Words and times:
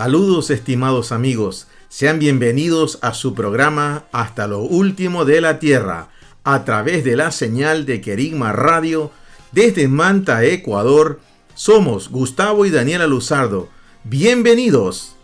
Saludos 0.00 0.48
estimados 0.48 1.12
amigos, 1.12 1.66
sean 1.90 2.18
bienvenidos 2.18 2.98
a 3.02 3.12
su 3.12 3.34
programa 3.34 4.06
Hasta 4.12 4.46
lo 4.46 4.60
último 4.60 5.26
de 5.26 5.42
la 5.42 5.58
Tierra, 5.58 6.08
a 6.42 6.64
través 6.64 7.04
de 7.04 7.16
la 7.16 7.30
señal 7.30 7.84
de 7.84 8.00
Querigma 8.00 8.50
Radio, 8.52 9.10
desde 9.52 9.88
Manta, 9.88 10.42
Ecuador. 10.42 11.20
Somos 11.54 12.08
Gustavo 12.08 12.64
y 12.64 12.70
Daniela 12.70 13.06
Luzardo. 13.06 13.68
Bienvenidos. 14.04 15.16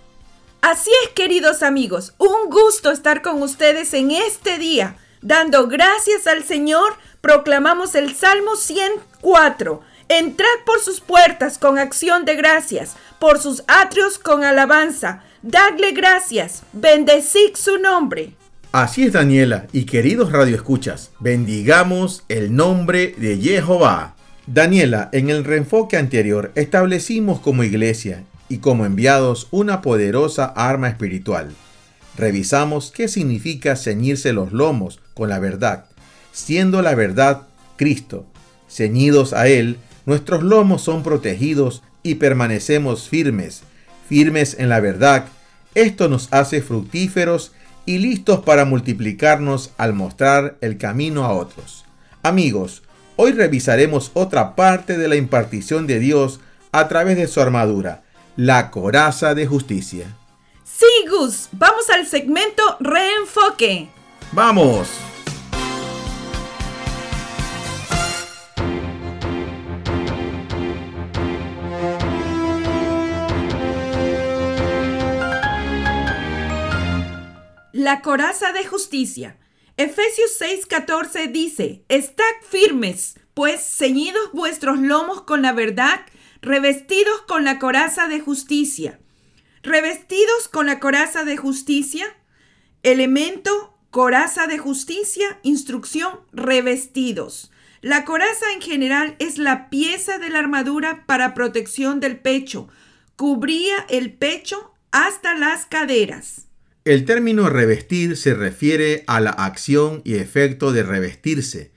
Así 0.60 0.90
es, 1.04 1.08
queridos 1.14 1.62
amigos, 1.62 2.12
un 2.18 2.50
gusto 2.50 2.90
estar 2.90 3.22
con 3.22 3.40
ustedes 3.40 3.94
en 3.94 4.10
este 4.10 4.58
día. 4.58 4.98
Dando 5.22 5.68
gracias 5.68 6.26
al 6.26 6.44
Señor, 6.44 6.98
proclamamos 7.22 7.94
el 7.94 8.14
Salmo 8.14 8.56
104. 8.56 9.80
Entrad 10.08 10.46
por 10.64 10.80
sus 10.80 11.00
puertas 11.00 11.58
con 11.58 11.78
acción 11.78 12.24
de 12.24 12.36
gracias, 12.36 12.94
por 13.18 13.40
sus 13.40 13.64
atrios 13.66 14.20
con 14.20 14.44
alabanza. 14.44 15.24
Dadle 15.42 15.92
gracias, 15.92 16.62
bendecid 16.72 17.56
su 17.56 17.78
nombre. 17.78 18.32
Así 18.70 19.04
es 19.04 19.12
Daniela 19.12 19.66
y 19.72 19.84
queridos 19.84 20.30
radioescuchas, 20.30 21.10
bendigamos 21.18 22.22
el 22.28 22.54
nombre 22.54 23.14
de 23.16 23.36
Jehová. 23.36 24.14
Daniela, 24.46 25.08
en 25.12 25.28
el 25.28 25.44
reenfoque 25.44 25.96
anterior 25.96 26.52
establecimos 26.54 27.40
como 27.40 27.64
iglesia 27.64 28.22
y 28.48 28.58
como 28.58 28.86
enviados 28.86 29.48
una 29.50 29.82
poderosa 29.82 30.44
arma 30.44 30.88
espiritual. 30.88 31.52
Revisamos 32.16 32.92
qué 32.92 33.08
significa 33.08 33.74
ceñirse 33.74 34.32
los 34.32 34.52
lomos 34.52 35.00
con 35.14 35.30
la 35.30 35.40
verdad, 35.40 35.86
siendo 36.30 36.80
la 36.80 36.94
verdad 36.94 37.48
Cristo. 37.76 38.24
Ceñidos 38.68 39.32
a 39.32 39.48
Él, 39.48 39.78
nuestros 40.06 40.42
lomos 40.42 40.82
son 40.82 41.02
protegidos 41.02 41.82
y 42.02 42.14
permanecemos 42.14 43.08
firmes, 43.08 43.62
firmes 44.08 44.56
en 44.58 44.68
la 44.68 44.80
verdad. 44.80 45.26
Esto 45.74 46.08
nos 46.08 46.32
hace 46.32 46.62
fructíferos 46.62 47.52
y 47.84 47.98
listos 47.98 48.40
para 48.40 48.64
multiplicarnos 48.64 49.72
al 49.76 49.92
mostrar 49.92 50.56
el 50.60 50.78
camino 50.78 51.24
a 51.24 51.32
otros. 51.32 51.84
Amigos, 52.22 52.82
hoy 53.16 53.32
revisaremos 53.32 54.10
otra 54.14 54.56
parte 54.56 54.96
de 54.96 55.08
la 55.08 55.16
impartición 55.16 55.86
de 55.86 55.98
Dios 55.98 56.40
a 56.72 56.88
través 56.88 57.16
de 57.16 57.26
su 57.26 57.40
armadura, 57.40 58.04
la 58.36 58.70
coraza 58.70 59.34
de 59.34 59.46
justicia. 59.46 60.16
Sí, 60.64 61.08
Gus, 61.08 61.48
vamos 61.52 61.88
al 61.90 62.06
segmento 62.06 62.62
Reenfoque. 62.80 63.88
¡Vamos! 64.32 64.88
La 77.86 78.02
coraza 78.02 78.50
de 78.50 78.66
justicia. 78.66 79.38
Efesios 79.76 80.32
6:14 80.40 81.30
dice, 81.30 81.84
Estad 81.88 82.24
firmes, 82.50 83.14
pues 83.32 83.60
ceñidos 83.60 84.32
vuestros 84.32 84.80
lomos 84.80 85.22
con 85.22 85.40
la 85.40 85.52
verdad, 85.52 86.00
revestidos 86.42 87.22
con 87.28 87.44
la 87.44 87.60
coraza 87.60 88.08
de 88.08 88.18
justicia. 88.18 88.98
Revestidos 89.62 90.48
con 90.48 90.66
la 90.66 90.80
coraza 90.80 91.22
de 91.22 91.36
justicia, 91.36 92.06
elemento, 92.82 93.78
coraza 93.90 94.48
de 94.48 94.58
justicia, 94.58 95.38
instrucción, 95.44 96.22
revestidos. 96.32 97.52
La 97.82 98.04
coraza 98.04 98.50
en 98.52 98.62
general 98.62 99.14
es 99.20 99.38
la 99.38 99.70
pieza 99.70 100.18
de 100.18 100.30
la 100.30 100.40
armadura 100.40 101.04
para 101.06 101.34
protección 101.34 102.00
del 102.00 102.18
pecho. 102.18 102.66
Cubría 103.14 103.86
el 103.88 104.12
pecho 104.12 104.74
hasta 104.90 105.34
las 105.34 105.66
caderas. 105.66 106.45
El 106.86 107.04
término 107.04 107.48
revestir 107.48 108.16
se 108.16 108.32
refiere 108.32 109.02
a 109.08 109.18
la 109.18 109.30
acción 109.30 110.02
y 110.04 110.14
efecto 110.14 110.72
de 110.72 110.84
revestirse, 110.84 111.72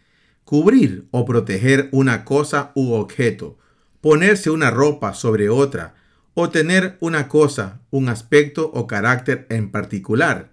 cubrir 0.46 1.08
o 1.10 1.26
proteger 1.26 1.90
una 1.92 2.24
cosa 2.24 2.72
u 2.76 2.92
objeto, 2.92 3.58
ponerse 4.02 4.52
una 4.52 4.70
ropa 4.70 5.16
sobre 5.16 5.50
otra, 5.50 5.96
o 6.36 6.52
tener 6.52 6.96
una 7.00 7.28
cosa, 7.28 7.82
un 7.90 8.08
aspecto 8.08 8.70
o 8.72 8.86
carácter 8.86 9.48
en 9.50 9.72
particular. 9.72 10.52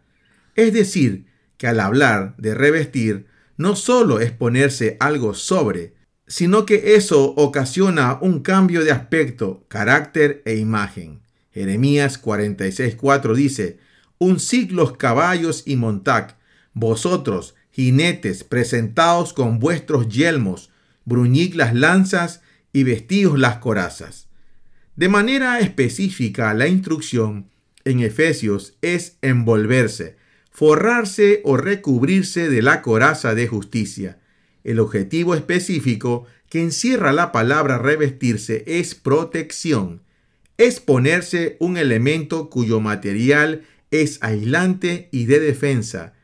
Es 0.54 0.72
decir, 0.72 1.26
que 1.58 1.66
al 1.66 1.78
hablar 1.78 2.34
de 2.38 2.54
revestir, 2.54 3.26
no 3.58 3.76
solo 3.76 4.20
es 4.20 4.32
ponerse 4.32 4.96
algo 5.00 5.34
sobre, 5.34 5.92
sino 6.26 6.64
que 6.64 6.94
eso 6.94 7.34
ocasiona 7.36 8.16
un 8.22 8.40
cambio 8.40 8.84
de 8.84 8.92
aspecto, 8.92 9.66
carácter 9.68 10.40
e 10.46 10.56
imagen. 10.56 11.20
Jeremías 11.52 12.22
46.4 12.22 13.34
dice, 13.34 13.84
uncid 14.18 14.70
los 14.70 14.96
caballos 14.96 15.62
y 15.66 15.76
montad, 15.76 16.36
vosotros, 16.72 17.54
jinetes, 17.70 18.44
presentaos 18.44 19.32
con 19.32 19.58
vuestros 19.58 20.08
yelmos, 20.08 20.70
bruñid 21.04 21.54
las 21.54 21.74
lanzas 21.74 22.40
y 22.72 22.82
vestíos 22.82 23.38
las 23.38 23.58
corazas. 23.58 24.28
De 24.96 25.08
manera 25.08 25.60
específica, 25.60 26.54
la 26.54 26.68
instrucción 26.68 27.50
en 27.84 28.00
Efesios 28.00 28.76
es 28.82 29.18
envolverse, 29.22 30.16
forrarse 30.50 31.42
o 31.44 31.56
recubrirse 31.56 32.48
de 32.48 32.62
la 32.62 32.82
coraza 32.82 33.34
de 33.34 33.46
justicia. 33.46 34.18
El 34.64 34.80
objetivo 34.80 35.34
específico 35.34 36.26
que 36.48 36.62
encierra 36.62 37.12
la 37.12 37.30
palabra 37.30 37.78
revestirse 37.78 38.64
es 38.66 38.94
protección. 38.94 40.00
Es 40.58 40.80
ponerse 40.80 41.56
un 41.60 41.76
elemento 41.76 42.48
cuyo 42.48 42.80
material 42.80 43.62
es 43.90 44.18
aislante 44.22 45.08
y 45.12 45.26
de 45.26 45.40
defensa. 45.40 46.14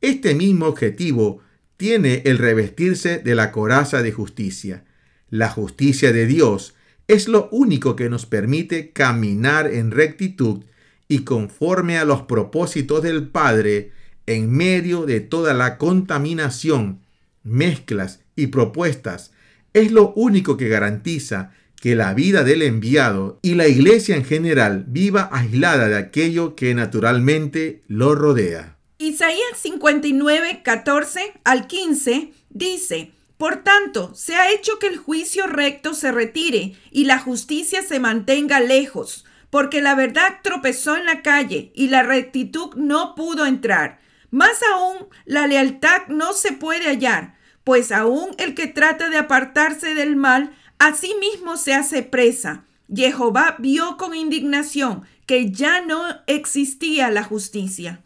Este 0.00 0.34
mismo 0.34 0.66
objetivo 0.66 1.40
tiene 1.76 2.22
el 2.24 2.38
revestirse 2.38 3.18
de 3.18 3.34
la 3.34 3.52
coraza 3.52 4.02
de 4.02 4.12
justicia. 4.12 4.84
La 5.30 5.48
justicia 5.48 6.12
de 6.12 6.26
Dios 6.26 6.74
es 7.08 7.28
lo 7.28 7.48
único 7.50 7.96
que 7.96 8.08
nos 8.08 8.26
permite 8.26 8.90
caminar 8.90 9.66
en 9.66 9.90
rectitud 9.90 10.64
y 11.08 11.20
conforme 11.20 11.98
a 11.98 12.04
los 12.04 12.22
propósitos 12.22 13.02
del 13.02 13.28
Padre 13.28 13.92
en 14.26 14.50
medio 14.50 15.04
de 15.04 15.20
toda 15.20 15.52
la 15.54 15.78
contaminación, 15.78 17.00
mezclas 17.42 18.20
y 18.36 18.48
propuestas. 18.48 19.32
Es 19.74 19.90
lo 19.90 20.12
único 20.14 20.56
que 20.56 20.68
garantiza 20.68 21.52
que 21.82 21.96
la 21.96 22.14
vida 22.14 22.44
del 22.44 22.62
enviado 22.62 23.40
y 23.42 23.56
la 23.56 23.66
iglesia 23.66 24.14
en 24.14 24.24
general 24.24 24.84
viva 24.86 25.28
aislada 25.32 25.88
de 25.88 25.96
aquello 25.96 26.54
que 26.54 26.76
naturalmente 26.76 27.82
lo 27.88 28.14
rodea. 28.14 28.78
Isaías 28.98 29.58
59, 29.60 30.60
14 30.62 31.32
al 31.42 31.66
15 31.66 32.32
dice, 32.50 33.10
Por 33.36 33.64
tanto, 33.64 34.14
se 34.14 34.36
ha 34.36 34.52
hecho 34.52 34.78
que 34.78 34.86
el 34.86 34.96
juicio 34.96 35.48
recto 35.48 35.92
se 35.94 36.12
retire 36.12 36.76
y 36.92 37.06
la 37.06 37.18
justicia 37.18 37.82
se 37.82 37.98
mantenga 37.98 38.60
lejos, 38.60 39.24
porque 39.50 39.82
la 39.82 39.96
verdad 39.96 40.38
tropezó 40.44 40.96
en 40.96 41.04
la 41.04 41.20
calle 41.22 41.72
y 41.74 41.88
la 41.88 42.04
rectitud 42.04 42.76
no 42.76 43.16
pudo 43.16 43.44
entrar. 43.44 43.98
Más 44.30 44.60
aún, 44.72 45.08
la 45.24 45.48
lealtad 45.48 46.06
no 46.06 46.32
se 46.32 46.52
puede 46.52 46.86
hallar, 46.86 47.34
pues 47.64 47.90
aún 47.90 48.30
el 48.38 48.54
que 48.54 48.68
trata 48.68 49.10
de 49.10 49.16
apartarse 49.16 49.94
del 49.96 50.14
mal 50.14 50.52
Asimismo 50.82 51.56
se 51.58 51.74
hace 51.74 52.02
presa. 52.02 52.64
Jehová 52.92 53.54
vio 53.60 53.96
con 53.96 54.16
indignación 54.16 55.02
que 55.26 55.52
ya 55.52 55.80
no 55.80 56.02
existía 56.26 57.08
la 57.12 57.22
justicia. 57.22 58.02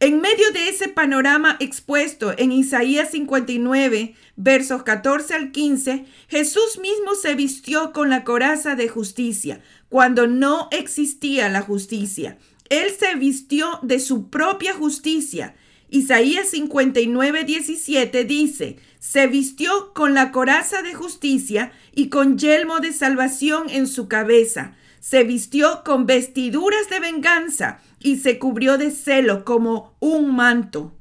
En 0.00 0.20
medio 0.20 0.50
de 0.50 0.68
ese 0.68 0.88
panorama 0.88 1.56
expuesto 1.60 2.34
en 2.36 2.50
Isaías 2.50 3.12
59, 3.12 4.16
versos 4.34 4.82
14 4.82 5.34
al 5.34 5.52
15, 5.52 6.04
Jesús 6.26 6.80
mismo 6.80 7.14
se 7.14 7.36
vistió 7.36 7.92
con 7.92 8.10
la 8.10 8.24
coraza 8.24 8.74
de 8.74 8.88
justicia, 8.88 9.60
cuando 9.88 10.26
no 10.26 10.66
existía 10.72 11.48
la 11.48 11.62
justicia. 11.62 12.38
Él 12.70 12.88
se 12.98 13.14
vistió 13.14 13.78
de 13.84 14.00
su 14.00 14.30
propia 14.30 14.74
justicia 14.74 15.54
Isaías 15.96 16.50
59, 16.50 17.44
17 17.44 18.24
dice, 18.24 18.76
se 18.98 19.28
vistió 19.28 19.94
con 19.94 20.12
la 20.12 20.30
coraza 20.30 20.82
de 20.82 20.92
justicia 20.92 21.72
y 21.94 22.10
con 22.10 22.36
yelmo 22.36 22.80
de 22.80 22.92
salvación 22.92 23.70
en 23.70 23.86
su 23.86 24.06
cabeza. 24.06 24.74
Se 25.00 25.24
vistió 25.24 25.82
con 25.86 26.04
vestiduras 26.04 26.90
de 26.90 27.00
venganza 27.00 27.78
y 27.98 28.16
se 28.16 28.38
cubrió 28.38 28.76
de 28.76 28.90
celo 28.90 29.46
como 29.46 29.96
un 29.98 30.36
manto. 30.36 30.94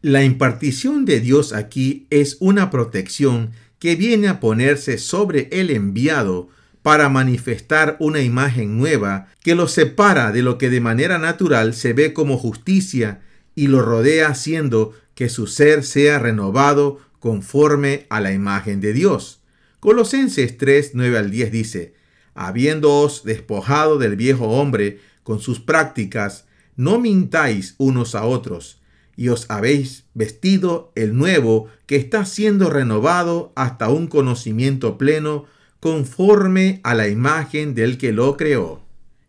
La 0.00 0.22
impartición 0.22 1.06
de 1.06 1.18
Dios 1.18 1.52
aquí 1.52 2.06
es 2.10 2.36
una 2.38 2.70
protección 2.70 3.50
que 3.80 3.96
viene 3.96 4.28
a 4.28 4.38
ponerse 4.38 4.98
sobre 4.98 5.48
el 5.50 5.70
enviado 5.70 6.50
para 6.82 7.08
manifestar 7.08 7.96
una 7.98 8.20
imagen 8.20 8.78
nueva 8.78 9.26
que 9.42 9.56
lo 9.56 9.66
separa 9.66 10.30
de 10.30 10.42
lo 10.42 10.56
que 10.56 10.70
de 10.70 10.80
manera 10.80 11.18
natural 11.18 11.74
se 11.74 11.94
ve 11.94 12.12
como 12.12 12.38
justicia 12.38 13.22
y 13.56 13.66
lo 13.66 13.82
rodea 13.82 14.28
haciendo 14.28 14.92
que 15.16 15.28
su 15.28 15.48
ser 15.48 15.82
sea 15.82 16.20
renovado 16.20 17.00
conforme 17.18 18.06
a 18.10 18.20
la 18.20 18.32
imagen 18.32 18.80
de 18.80 18.92
Dios. 18.92 19.40
Colosenses 19.80 20.56
3, 20.56 20.92
9 20.94 21.18
al 21.18 21.30
10 21.30 21.50
dice, 21.50 21.94
habiéndoos 22.34 23.24
despojado 23.24 23.98
del 23.98 24.14
viejo 24.14 24.46
hombre 24.46 25.00
con 25.24 25.40
sus 25.40 25.58
prácticas, 25.58 26.46
no 26.76 27.00
mintáis 27.00 27.74
unos 27.78 28.14
a 28.14 28.24
otros, 28.24 28.80
y 29.16 29.28
os 29.30 29.50
habéis 29.50 30.04
vestido 30.12 30.92
el 30.94 31.16
nuevo 31.16 31.68
que 31.86 31.96
está 31.96 32.26
siendo 32.26 32.68
renovado 32.68 33.52
hasta 33.56 33.88
un 33.88 34.06
conocimiento 34.06 34.98
pleno 34.98 35.46
conforme 35.80 36.80
a 36.84 36.94
la 36.94 37.08
imagen 37.08 37.74
del 37.74 37.96
que 37.96 38.12
lo 38.12 38.36
creó. 38.36 38.85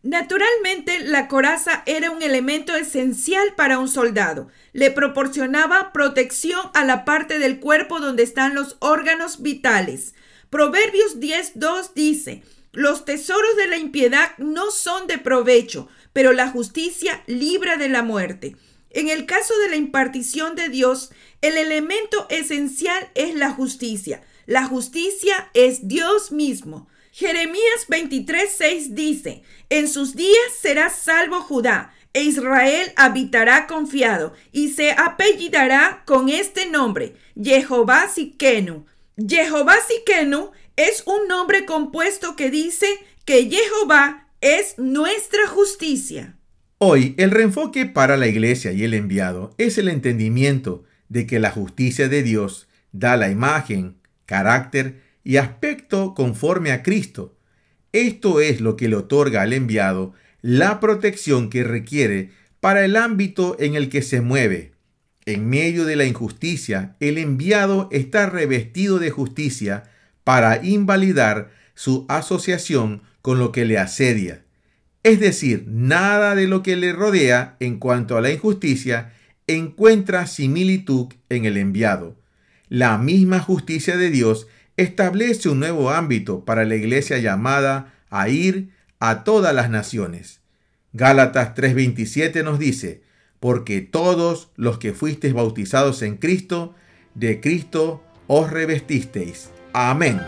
Naturalmente, 0.07 1.01
la 1.01 1.27
coraza 1.27 1.83
era 1.85 2.11
un 2.11 2.21
elemento 2.21 2.77
esencial 2.77 3.55
para 3.57 3.77
un 3.77 3.89
soldado. 3.89 4.47
Le 4.71 4.89
proporcionaba 4.89 5.91
protección 5.91 6.61
a 6.73 6.85
la 6.85 7.03
parte 7.03 7.39
del 7.39 7.59
cuerpo 7.59 7.99
donde 7.99 8.23
están 8.23 8.55
los 8.55 8.77
órganos 8.79 9.41
vitales. 9.41 10.13
Proverbios 10.49 11.19
10.2 11.19 11.91
dice, 11.93 12.41
los 12.71 13.03
tesoros 13.03 13.57
de 13.57 13.67
la 13.67 13.75
impiedad 13.75 14.31
no 14.37 14.71
son 14.71 15.07
de 15.07 15.17
provecho, 15.17 15.89
pero 16.13 16.31
la 16.31 16.47
justicia 16.47 17.21
libra 17.27 17.75
de 17.75 17.89
la 17.89 18.01
muerte. 18.01 18.55
En 18.91 19.09
el 19.09 19.25
caso 19.25 19.57
de 19.57 19.71
la 19.71 19.75
impartición 19.75 20.55
de 20.55 20.69
Dios, 20.69 21.11
el 21.41 21.57
elemento 21.57 22.27
esencial 22.29 23.09
es 23.13 23.35
la 23.35 23.51
justicia. 23.51 24.21
La 24.45 24.63
justicia 24.63 25.49
es 25.53 25.89
Dios 25.89 26.31
mismo. 26.31 26.87
Jeremías 27.17 27.87
23:6 27.89 28.89
dice, 28.89 29.41
En 29.71 29.87
sus 29.87 30.15
días 30.15 30.53
será 30.61 30.91
salvo 30.91 31.41
Judá, 31.41 31.91
e 32.13 32.21
Israel 32.21 32.91
habitará 32.95 33.65
confiado, 33.65 34.33
y 34.51 34.67
se 34.67 34.91
apellidará 34.91 36.03
con 36.05 36.29
este 36.29 36.69
nombre, 36.69 37.15
Jehová 37.35 38.07
Siquenu. 38.07 38.85
Jehová 39.17 39.77
Siquenu 39.87 40.51
es 40.75 41.01
un 41.07 41.27
nombre 41.27 41.65
compuesto 41.65 42.35
que 42.35 42.51
dice 42.51 42.85
que 43.25 43.49
Jehová 43.49 44.27
es 44.39 44.75
nuestra 44.77 45.47
justicia. 45.47 46.37
Hoy 46.77 47.15
el 47.17 47.31
reenfoque 47.31 47.87
para 47.87 48.15
la 48.15 48.27
iglesia 48.27 48.73
y 48.73 48.83
el 48.83 48.93
enviado 48.93 49.55
es 49.57 49.79
el 49.79 49.87
entendimiento 49.87 50.83
de 51.09 51.25
que 51.25 51.39
la 51.39 51.49
justicia 51.49 52.09
de 52.09 52.21
Dios 52.21 52.67
da 52.91 53.17
la 53.17 53.31
imagen, 53.31 53.97
carácter 54.27 55.06
y 55.27 55.35
aspecto 55.35 56.13
conforme 56.13 56.71
a 56.71 56.83
Cristo. 56.83 57.35
Esto 57.91 58.39
es 58.39 58.61
lo 58.61 58.77
que 58.77 58.87
le 58.87 58.95
otorga 58.95 59.41
al 59.41 59.51
enviado 59.51 60.13
la 60.41 60.79
protección 60.79 61.49
que 61.49 61.65
requiere 61.65 62.29
para 62.61 62.85
el 62.85 62.95
ámbito 62.95 63.57
en 63.59 63.75
el 63.75 63.89
que 63.89 64.01
se 64.01 64.21
mueve. 64.21 64.71
En 65.25 65.49
medio 65.49 65.83
de 65.83 65.97
la 65.97 66.05
injusticia, 66.05 66.95
el 67.01 67.17
enviado 67.17 67.89
está 67.91 68.29
revestido 68.29 68.99
de 68.99 69.09
justicia 69.09 69.83
para 70.23 70.63
invalidar 70.65 71.51
su 71.75 72.05
asociación 72.07 73.01
con 73.21 73.37
lo 73.37 73.51
que 73.51 73.65
le 73.65 73.77
asedia. 73.77 74.45
Es 75.03 75.19
decir, 75.19 75.65
nada 75.67 76.35
de 76.35 76.47
lo 76.47 76.63
que 76.63 76.77
le 76.77 76.93
rodea 76.93 77.57
en 77.59 77.79
cuanto 77.79 78.15
a 78.15 78.21
la 78.21 78.31
injusticia 78.31 79.11
encuentra 79.45 80.25
similitud 80.25 81.07
en 81.27 81.43
el 81.43 81.57
enviado. 81.57 82.15
La 82.69 82.97
misma 82.97 83.39
justicia 83.39 83.97
de 83.97 84.09
Dios 84.09 84.47
establece 84.77 85.49
un 85.49 85.59
nuevo 85.59 85.89
ámbito 85.89 86.45
para 86.45 86.63
la 86.63 86.75
iglesia 86.75 87.17
llamada 87.17 87.93
a 88.09 88.29
ir 88.29 88.69
a 88.99 89.23
todas 89.23 89.53
las 89.53 89.69
naciones. 89.69 90.41
Gálatas 90.93 91.53
3:27 91.55 92.43
nos 92.43 92.59
dice, 92.59 93.01
porque 93.39 93.81
todos 93.81 94.51
los 94.55 94.77
que 94.77 94.93
fuisteis 94.93 95.33
bautizados 95.33 96.01
en 96.01 96.17
Cristo, 96.17 96.75
de 97.13 97.41
Cristo 97.41 98.03
os 98.27 98.49
revestisteis. 98.49 99.49
Amén. 99.73 100.21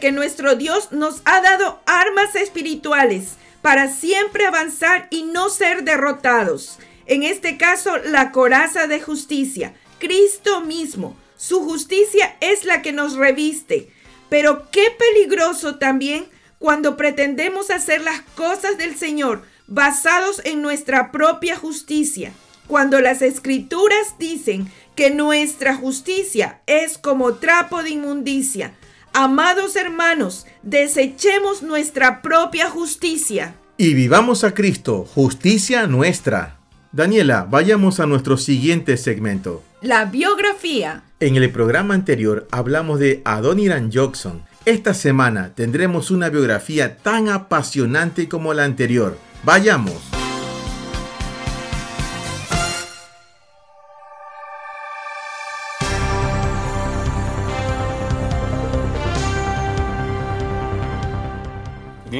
Que 0.00 0.12
nuestro 0.12 0.56
Dios 0.56 0.92
nos 0.92 1.20
ha 1.24 1.40
dado 1.40 1.80
armas 1.86 2.34
espirituales 2.34 3.34
para 3.62 3.88
siempre 3.88 4.46
avanzar 4.46 5.08
y 5.10 5.22
no 5.24 5.50
ser 5.50 5.84
derrotados. 5.84 6.78
En 7.06 7.22
este 7.22 7.56
caso, 7.56 7.98
la 7.98 8.32
coraza 8.32 8.86
de 8.86 9.00
justicia, 9.00 9.74
Cristo 9.98 10.60
mismo. 10.60 11.16
Su 11.36 11.62
justicia 11.62 12.36
es 12.40 12.64
la 12.64 12.82
que 12.82 12.92
nos 12.92 13.14
reviste. 13.14 13.90
Pero 14.28 14.70
qué 14.70 14.84
peligroso 14.96 15.76
también 15.76 16.26
cuando 16.58 16.96
pretendemos 16.96 17.70
hacer 17.70 18.02
las 18.02 18.20
cosas 18.34 18.78
del 18.78 18.96
Señor 18.96 19.42
basados 19.66 20.40
en 20.44 20.62
nuestra 20.62 21.10
propia 21.10 21.56
justicia. 21.56 22.32
Cuando 22.66 23.00
las 23.00 23.22
escrituras 23.22 24.14
dicen 24.18 24.70
que 24.94 25.10
nuestra 25.10 25.74
justicia 25.74 26.60
es 26.66 26.98
como 26.98 27.34
trapo 27.34 27.82
de 27.82 27.90
inmundicia, 27.90 28.74
Amados 29.12 29.74
hermanos, 29.74 30.46
desechemos 30.62 31.62
nuestra 31.62 32.22
propia 32.22 32.70
justicia. 32.70 33.56
Y 33.76 33.94
vivamos 33.94 34.44
a 34.44 34.54
Cristo, 34.54 35.04
justicia 35.04 35.86
nuestra. 35.88 36.58
Daniela, 36.92 37.44
vayamos 37.48 37.98
a 37.98 38.06
nuestro 38.06 38.36
siguiente 38.36 38.96
segmento. 38.96 39.64
La 39.80 40.04
biografía. 40.04 41.02
En 41.18 41.36
el 41.36 41.50
programa 41.50 41.94
anterior 41.94 42.46
hablamos 42.52 43.00
de 43.00 43.20
Adoniran 43.24 43.90
Jackson. 43.90 44.42
Esta 44.64 44.94
semana 44.94 45.54
tendremos 45.56 46.12
una 46.12 46.28
biografía 46.28 46.96
tan 46.96 47.28
apasionante 47.28 48.28
como 48.28 48.54
la 48.54 48.64
anterior. 48.64 49.18
Vayamos. 49.42 50.19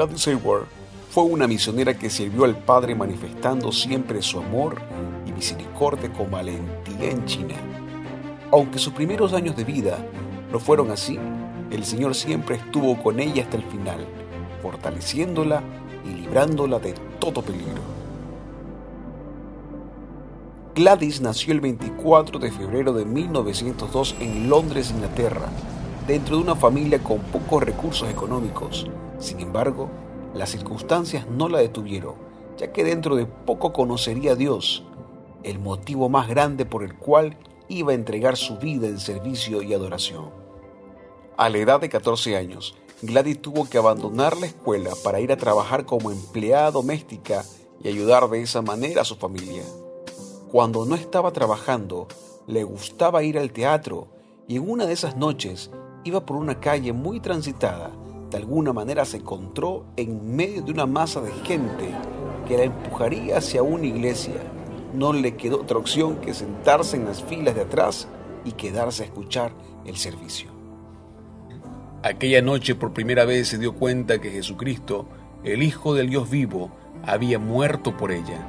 Gladys 0.00 0.28
Hayward 0.28 0.64
fue 1.10 1.24
una 1.24 1.46
misionera 1.46 1.92
que 1.92 2.08
sirvió 2.08 2.46
al 2.46 2.56
Padre 2.56 2.94
manifestando 2.94 3.70
siempre 3.70 4.22
su 4.22 4.38
amor 4.38 4.80
y 5.26 5.32
misericordia 5.32 6.10
con 6.10 6.30
valentía 6.30 7.10
en 7.10 7.22
China. 7.26 7.54
Aunque 8.50 8.78
sus 8.78 8.94
primeros 8.94 9.34
años 9.34 9.56
de 9.56 9.64
vida 9.64 9.98
no 10.50 10.58
fueron 10.58 10.90
así, 10.90 11.18
el 11.70 11.84
Señor 11.84 12.14
siempre 12.14 12.56
estuvo 12.56 12.96
con 13.02 13.20
ella 13.20 13.42
hasta 13.42 13.58
el 13.58 13.62
final, 13.64 14.06
fortaleciéndola 14.62 15.62
y 16.06 16.22
librándola 16.22 16.78
de 16.78 16.94
todo 17.18 17.42
peligro. 17.42 17.82
Gladys 20.74 21.20
nació 21.20 21.52
el 21.52 21.60
24 21.60 22.38
de 22.38 22.50
febrero 22.50 22.94
de 22.94 23.04
1902 23.04 24.16
en 24.18 24.48
Londres, 24.48 24.92
Inglaterra, 24.92 25.50
dentro 26.06 26.38
de 26.38 26.42
una 26.44 26.56
familia 26.56 27.02
con 27.02 27.18
pocos 27.18 27.62
recursos 27.62 28.08
económicos 28.08 28.86
sin 29.20 29.40
embargo, 29.40 29.90
las 30.34 30.50
circunstancias 30.50 31.26
no 31.28 31.48
la 31.48 31.58
detuvieron, 31.58 32.14
ya 32.56 32.72
que 32.72 32.84
dentro 32.84 33.16
de 33.16 33.26
poco 33.26 33.72
conocería 33.72 34.32
a 34.32 34.36
Dios, 34.36 34.84
el 35.42 35.58
motivo 35.58 36.08
más 36.08 36.28
grande 36.28 36.64
por 36.64 36.82
el 36.82 36.96
cual 36.96 37.36
iba 37.68 37.92
a 37.92 37.94
entregar 37.94 38.36
su 38.36 38.58
vida 38.58 38.88
en 38.88 38.98
servicio 38.98 39.62
y 39.62 39.74
adoración. 39.74 40.30
A 41.36 41.48
la 41.48 41.58
edad 41.58 41.80
de 41.80 41.88
14 41.88 42.36
años, 42.36 42.74
Gladys 43.02 43.40
tuvo 43.40 43.68
que 43.68 43.78
abandonar 43.78 44.36
la 44.36 44.46
escuela 44.46 44.90
para 45.04 45.20
ir 45.20 45.32
a 45.32 45.36
trabajar 45.36 45.86
como 45.86 46.10
empleada 46.10 46.70
doméstica 46.70 47.44
y 47.82 47.88
ayudar 47.88 48.28
de 48.28 48.42
esa 48.42 48.62
manera 48.62 49.02
a 49.02 49.06
su 49.06 49.16
familia. 49.16 49.62
Cuando 50.50 50.84
no 50.84 50.94
estaba 50.94 51.30
trabajando, 51.32 52.08
le 52.46 52.64
gustaba 52.64 53.22
ir 53.22 53.38
al 53.38 53.52
teatro 53.52 54.08
y 54.48 54.56
en 54.56 54.68
una 54.68 54.86
de 54.86 54.92
esas 54.92 55.16
noches 55.16 55.70
iba 56.04 56.26
por 56.26 56.36
una 56.36 56.60
calle 56.60 56.92
muy 56.92 57.20
transitada 57.20 57.90
de 58.30 58.36
alguna 58.36 58.72
manera 58.72 59.04
se 59.04 59.18
encontró 59.18 59.86
en 59.96 60.36
medio 60.36 60.62
de 60.62 60.70
una 60.70 60.86
masa 60.86 61.20
de 61.20 61.32
gente 61.44 61.92
que 62.46 62.56
la 62.56 62.64
empujaría 62.64 63.38
hacia 63.38 63.62
una 63.62 63.86
iglesia. 63.86 64.34
no 64.92 65.12
le 65.12 65.36
quedó 65.36 65.60
otra 65.60 65.78
opción 65.78 66.16
que 66.16 66.34
sentarse 66.34 66.96
en 66.96 67.04
las 67.04 67.22
filas 67.22 67.54
de 67.54 67.60
atrás 67.60 68.08
y 68.44 68.52
quedarse 68.52 69.04
a 69.04 69.06
escuchar 69.06 69.52
el 69.84 69.96
servicio. 69.96 70.50
Aquella 72.02 72.42
noche 72.42 72.74
por 72.74 72.92
primera 72.92 73.24
vez 73.24 73.48
se 73.48 73.58
dio 73.58 73.74
cuenta 73.74 74.20
que 74.20 74.30
Jesucristo, 74.30 75.06
el 75.44 75.62
Hijo 75.62 75.94
del 75.94 76.10
Dios 76.10 76.28
vivo, 76.28 76.72
había 77.04 77.38
muerto 77.38 77.96
por 77.96 78.10
ella. 78.10 78.48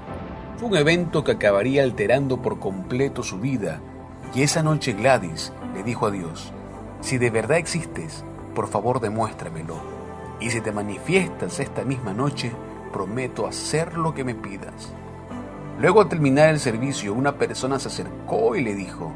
Fue 0.57 0.69
un 0.69 0.77
evento 0.77 1.23
que 1.23 1.33
acabaría 1.33 1.83
alterando 1.83 2.41
por 2.41 2.59
completo 2.59 3.21
su 3.23 3.39
vida, 3.39 3.81
y 4.33 4.41
esa 4.41 4.63
noche 4.63 4.93
Gladys 4.93 5.53
le 5.75 5.83
dijo 5.83 6.07
a 6.07 6.11
Dios, 6.11 6.53
si 7.01 7.17
de 7.17 7.29
verdad 7.29 7.57
existes, 7.57 8.23
por 8.53 8.67
favor 8.67 8.99
demuéstramelo, 8.99 9.75
y 10.39 10.49
si 10.49 10.61
te 10.61 10.71
manifiestas 10.71 11.59
esta 11.59 11.83
misma 11.83 12.13
noche, 12.13 12.51
prometo 12.91 13.47
hacer 13.47 13.97
lo 13.97 14.13
que 14.13 14.23
me 14.23 14.35
pidas. 14.35 14.93
Luego 15.79 16.01
al 16.01 16.09
terminar 16.09 16.49
el 16.49 16.59
servicio, 16.59 17.13
una 17.13 17.37
persona 17.37 17.79
se 17.79 17.87
acercó 17.87 18.55
y 18.55 18.63
le 18.63 18.75
dijo, 18.75 19.13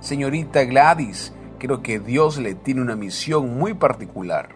Señorita 0.00 0.64
Gladys, 0.64 1.32
creo 1.58 1.82
que 1.82 1.98
Dios 1.98 2.38
le 2.38 2.54
tiene 2.54 2.82
una 2.82 2.96
misión 2.96 3.56
muy 3.56 3.74
particular. 3.74 4.50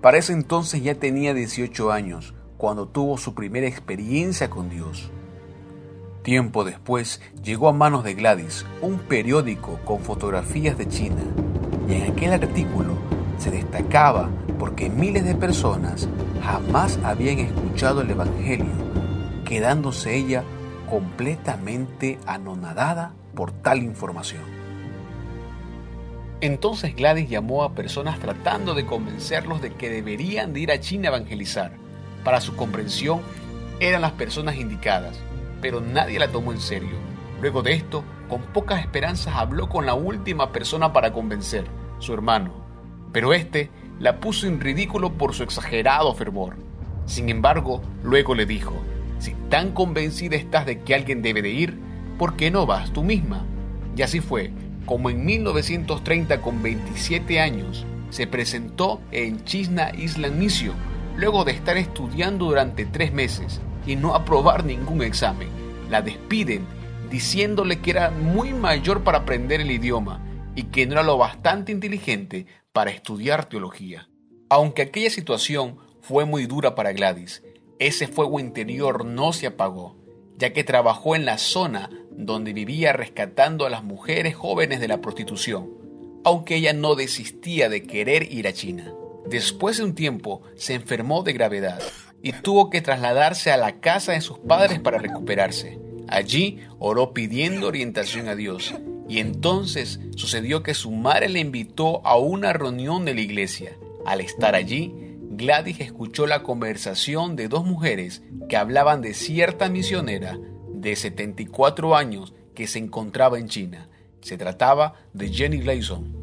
Para 0.00 0.18
ese 0.18 0.32
entonces 0.32 0.82
ya 0.82 0.94
tenía 0.96 1.32
18 1.32 1.92
años, 1.92 2.34
cuando 2.58 2.88
tuvo 2.88 3.16
su 3.16 3.34
primera 3.34 3.66
experiencia 3.66 4.50
con 4.50 4.68
Dios. 4.68 5.10
Tiempo 6.22 6.64
después 6.64 7.20
llegó 7.42 7.68
a 7.68 7.72
manos 7.72 8.04
de 8.04 8.14
Gladys 8.14 8.66
un 8.80 8.98
periódico 8.98 9.80
con 9.84 10.00
fotografías 10.00 10.78
de 10.78 10.88
China 10.88 11.22
y 11.88 11.94
en 11.94 12.12
aquel 12.12 12.32
artículo 12.32 12.96
se 13.38 13.50
destacaba 13.50 14.30
porque 14.58 14.88
miles 14.88 15.24
de 15.24 15.34
personas 15.34 16.08
jamás 16.42 16.98
habían 17.04 17.38
escuchado 17.38 18.02
el 18.02 18.10
Evangelio, 18.10 18.72
quedándose 19.44 20.16
ella 20.16 20.44
completamente 20.88 22.18
anonadada 22.26 23.14
por 23.34 23.50
tal 23.50 23.82
información. 23.82 24.42
Entonces 26.40 26.94
Gladys 26.96 27.30
llamó 27.30 27.62
a 27.62 27.74
personas 27.74 28.18
tratando 28.18 28.74
de 28.74 28.84
convencerlos 28.84 29.62
de 29.62 29.72
que 29.74 29.88
deberían 29.88 30.52
de 30.52 30.60
ir 30.60 30.72
a 30.72 30.80
China 30.80 31.08
a 31.08 31.16
evangelizar. 31.16 31.72
Para 32.24 32.40
su 32.40 32.56
comprensión 32.56 33.20
eran 33.80 34.02
las 34.02 34.12
personas 34.12 34.56
indicadas, 34.56 35.18
pero 35.60 35.80
nadie 35.80 36.18
la 36.18 36.28
tomó 36.28 36.52
en 36.52 36.60
serio. 36.60 36.96
Luego 37.40 37.62
de 37.62 37.74
esto, 37.74 38.04
con 38.32 38.40
pocas 38.40 38.80
esperanzas 38.80 39.34
habló 39.36 39.68
con 39.68 39.84
la 39.84 39.92
última 39.92 40.52
persona 40.52 40.94
para 40.94 41.12
convencer, 41.12 41.66
su 41.98 42.14
hermano. 42.14 42.54
Pero 43.12 43.34
este 43.34 43.68
la 44.00 44.20
puso 44.20 44.46
en 44.46 44.58
ridículo 44.58 45.12
por 45.12 45.34
su 45.34 45.42
exagerado 45.42 46.14
fervor. 46.14 46.56
Sin 47.04 47.28
embargo, 47.28 47.82
luego 48.02 48.34
le 48.34 48.46
dijo, 48.46 48.72
si 49.18 49.34
tan 49.50 49.72
convencida 49.72 50.36
estás 50.36 50.64
de 50.64 50.80
que 50.80 50.94
alguien 50.94 51.20
debe 51.20 51.42
de 51.42 51.50
ir, 51.50 51.78
¿por 52.16 52.34
qué 52.34 52.50
no 52.50 52.64
vas 52.64 52.90
tú 52.94 53.02
misma? 53.02 53.44
Y 53.98 54.00
así 54.00 54.20
fue, 54.20 54.50
como 54.86 55.10
en 55.10 55.26
1930 55.26 56.40
con 56.40 56.62
27 56.62 57.38
años, 57.38 57.84
se 58.08 58.26
presentó 58.26 59.02
en 59.10 59.44
Chisna 59.44 59.90
Island 59.94 60.38
Mission, 60.38 60.76
luego 61.18 61.44
de 61.44 61.52
estar 61.52 61.76
estudiando 61.76 62.46
durante 62.46 62.86
tres 62.86 63.12
meses 63.12 63.60
y 63.86 63.94
no 63.94 64.14
aprobar 64.14 64.64
ningún 64.64 65.02
examen. 65.02 65.48
La 65.90 66.00
despiden 66.00 66.64
diciéndole 67.12 67.82
que 67.82 67.90
era 67.90 68.10
muy 68.10 68.54
mayor 68.54 69.04
para 69.04 69.18
aprender 69.18 69.60
el 69.60 69.70
idioma 69.70 70.24
y 70.56 70.64
que 70.64 70.86
no 70.86 70.94
era 70.94 71.02
lo 71.02 71.18
bastante 71.18 71.70
inteligente 71.70 72.46
para 72.72 72.90
estudiar 72.90 73.44
teología. 73.44 74.08
Aunque 74.48 74.80
aquella 74.80 75.10
situación 75.10 75.76
fue 76.00 76.24
muy 76.24 76.46
dura 76.46 76.74
para 76.74 76.94
Gladys, 76.94 77.42
ese 77.78 78.06
fuego 78.06 78.40
interior 78.40 79.04
no 79.04 79.34
se 79.34 79.46
apagó, 79.46 79.94
ya 80.38 80.54
que 80.54 80.64
trabajó 80.64 81.14
en 81.14 81.26
la 81.26 81.36
zona 81.36 81.90
donde 82.10 82.54
vivía 82.54 82.94
rescatando 82.94 83.66
a 83.66 83.70
las 83.70 83.84
mujeres 83.84 84.34
jóvenes 84.34 84.80
de 84.80 84.88
la 84.88 85.02
prostitución, 85.02 85.68
aunque 86.24 86.56
ella 86.56 86.72
no 86.72 86.94
desistía 86.94 87.68
de 87.68 87.82
querer 87.82 88.32
ir 88.32 88.48
a 88.48 88.54
China. 88.54 88.94
Después 89.26 89.76
de 89.76 89.84
un 89.84 89.94
tiempo 89.94 90.40
se 90.56 90.72
enfermó 90.72 91.22
de 91.22 91.34
gravedad 91.34 91.82
y 92.22 92.32
tuvo 92.32 92.70
que 92.70 92.80
trasladarse 92.80 93.52
a 93.52 93.58
la 93.58 93.80
casa 93.80 94.12
de 94.12 94.22
sus 94.22 94.38
padres 94.38 94.80
para 94.80 94.98
recuperarse. 94.98 95.78
Allí 96.12 96.58
oró 96.78 97.14
pidiendo 97.14 97.68
orientación 97.68 98.28
a 98.28 98.36
Dios 98.36 98.74
y 99.08 99.18
entonces 99.18 99.98
sucedió 100.14 100.62
que 100.62 100.74
su 100.74 100.90
madre 100.90 101.30
le 101.30 101.40
invitó 101.40 102.06
a 102.06 102.18
una 102.18 102.52
reunión 102.52 103.06
de 103.06 103.14
la 103.14 103.22
iglesia. 103.22 103.78
Al 104.04 104.20
estar 104.20 104.54
allí, 104.54 104.92
Gladys 105.30 105.80
escuchó 105.80 106.26
la 106.26 106.42
conversación 106.42 107.34
de 107.34 107.48
dos 107.48 107.64
mujeres 107.64 108.22
que 108.50 108.58
hablaban 108.58 109.00
de 109.00 109.14
cierta 109.14 109.70
misionera 109.70 110.38
de 110.68 110.94
74 110.94 111.96
años 111.96 112.34
que 112.54 112.66
se 112.66 112.78
encontraba 112.78 113.38
en 113.38 113.48
China. 113.48 113.88
Se 114.20 114.36
trataba 114.36 114.96
de 115.14 115.30
Jenny 115.30 115.60
Gleason. 115.60 116.14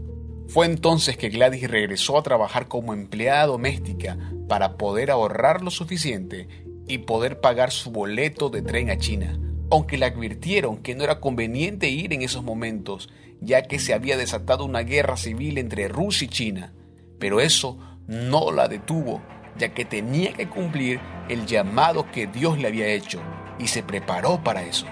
Fue 0.49 0.67
entonces 0.67 1.17
que 1.17 1.29
Gladys 1.29 1.67
regresó 1.67 2.15
a 2.19 2.23
trabajar 2.23 2.67
como 2.67 2.93
empleada 2.93 3.47
doméstica 3.47 4.19
para 4.47 4.77
poder 4.77 5.09
ahorrar 5.09 5.63
lo 5.63 5.71
suficiente 5.71 6.47
y 6.87 6.99
poder 6.99 7.41
pagar 7.41 7.71
su 7.71 7.89
boleto 7.89 8.49
de 8.49 8.61
tren 8.61 8.91
a 8.91 8.97
China, 8.97 9.39
aunque 9.71 9.97
le 9.97 10.05
advirtieron 10.05 10.77
que 10.77 10.95
no 10.95 11.03
era 11.03 11.19
conveniente 11.19 11.89
ir 11.89 12.13
en 12.13 12.21
esos 12.21 12.43
momentos, 12.43 13.09
ya 13.41 13.63
que 13.63 13.79
se 13.79 13.93
había 13.93 14.17
desatado 14.17 14.65
una 14.65 14.81
guerra 14.81 15.17
civil 15.17 15.57
entre 15.57 15.87
Rusia 15.87 16.25
y 16.25 16.29
China. 16.29 16.73
Pero 17.19 17.39
eso 17.41 17.77
no 18.07 18.51
la 18.51 18.67
detuvo, 18.67 19.21
ya 19.57 19.73
que 19.73 19.85
tenía 19.85 20.33
que 20.33 20.47
cumplir 20.47 20.99
el 21.29 21.45
llamado 21.45 22.09
que 22.11 22.27
Dios 22.27 22.57
le 22.57 22.67
había 22.67 22.87
hecho 22.87 23.19
y 23.59 23.67
se 23.67 23.83
preparó 23.83 24.43
para 24.43 24.63
eso. 24.63 24.85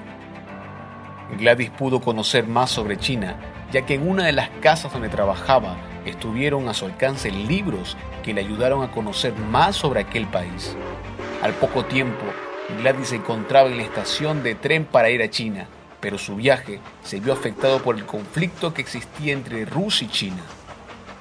Gladys 1.38 1.72
pudo 1.72 2.00
conocer 2.00 2.48
más 2.48 2.70
sobre 2.70 2.98
China, 2.98 3.40
ya 3.72 3.86
que 3.86 3.96
en 3.96 4.08
una 4.08 4.26
de 4.26 4.32
las 4.32 4.50
casas 4.62 4.94
donde 4.94 5.10
trabajaba 5.10 5.78
estuvieron 6.06 6.70
a 6.70 6.74
su 6.74 6.86
alcance 6.86 7.32
libros 7.32 7.98
que 8.24 8.34
le 8.34 8.42
ayudaron 8.42 8.84
a 8.84 8.92
conocer 8.92 9.34
más 9.34 9.76
sobre 9.76 10.02
aquel 10.02 10.28
país. 10.28 10.76
Al 11.42 11.54
poco 11.54 11.86
tiempo, 11.86 12.24
Gladys 12.76 13.10
se 13.10 13.16
encontraba 13.16 13.70
en 13.70 13.78
la 13.78 13.84
estación 13.84 14.44
de 14.44 14.54
tren 14.54 14.84
para 14.84 15.10
ir 15.10 15.22
a 15.22 15.30
China, 15.30 15.68
pero 16.02 16.18
su 16.18 16.36
viaje 16.36 16.80
se 17.02 17.20
vio 17.20 17.32
afectado 17.32 17.82
por 17.82 17.96
el 17.96 18.06
conflicto 18.06 18.74
que 18.74 18.82
existía 18.82 19.34
entre 19.34 19.66
Rusia 19.66 20.06
y 20.06 20.12
China. 20.12 20.44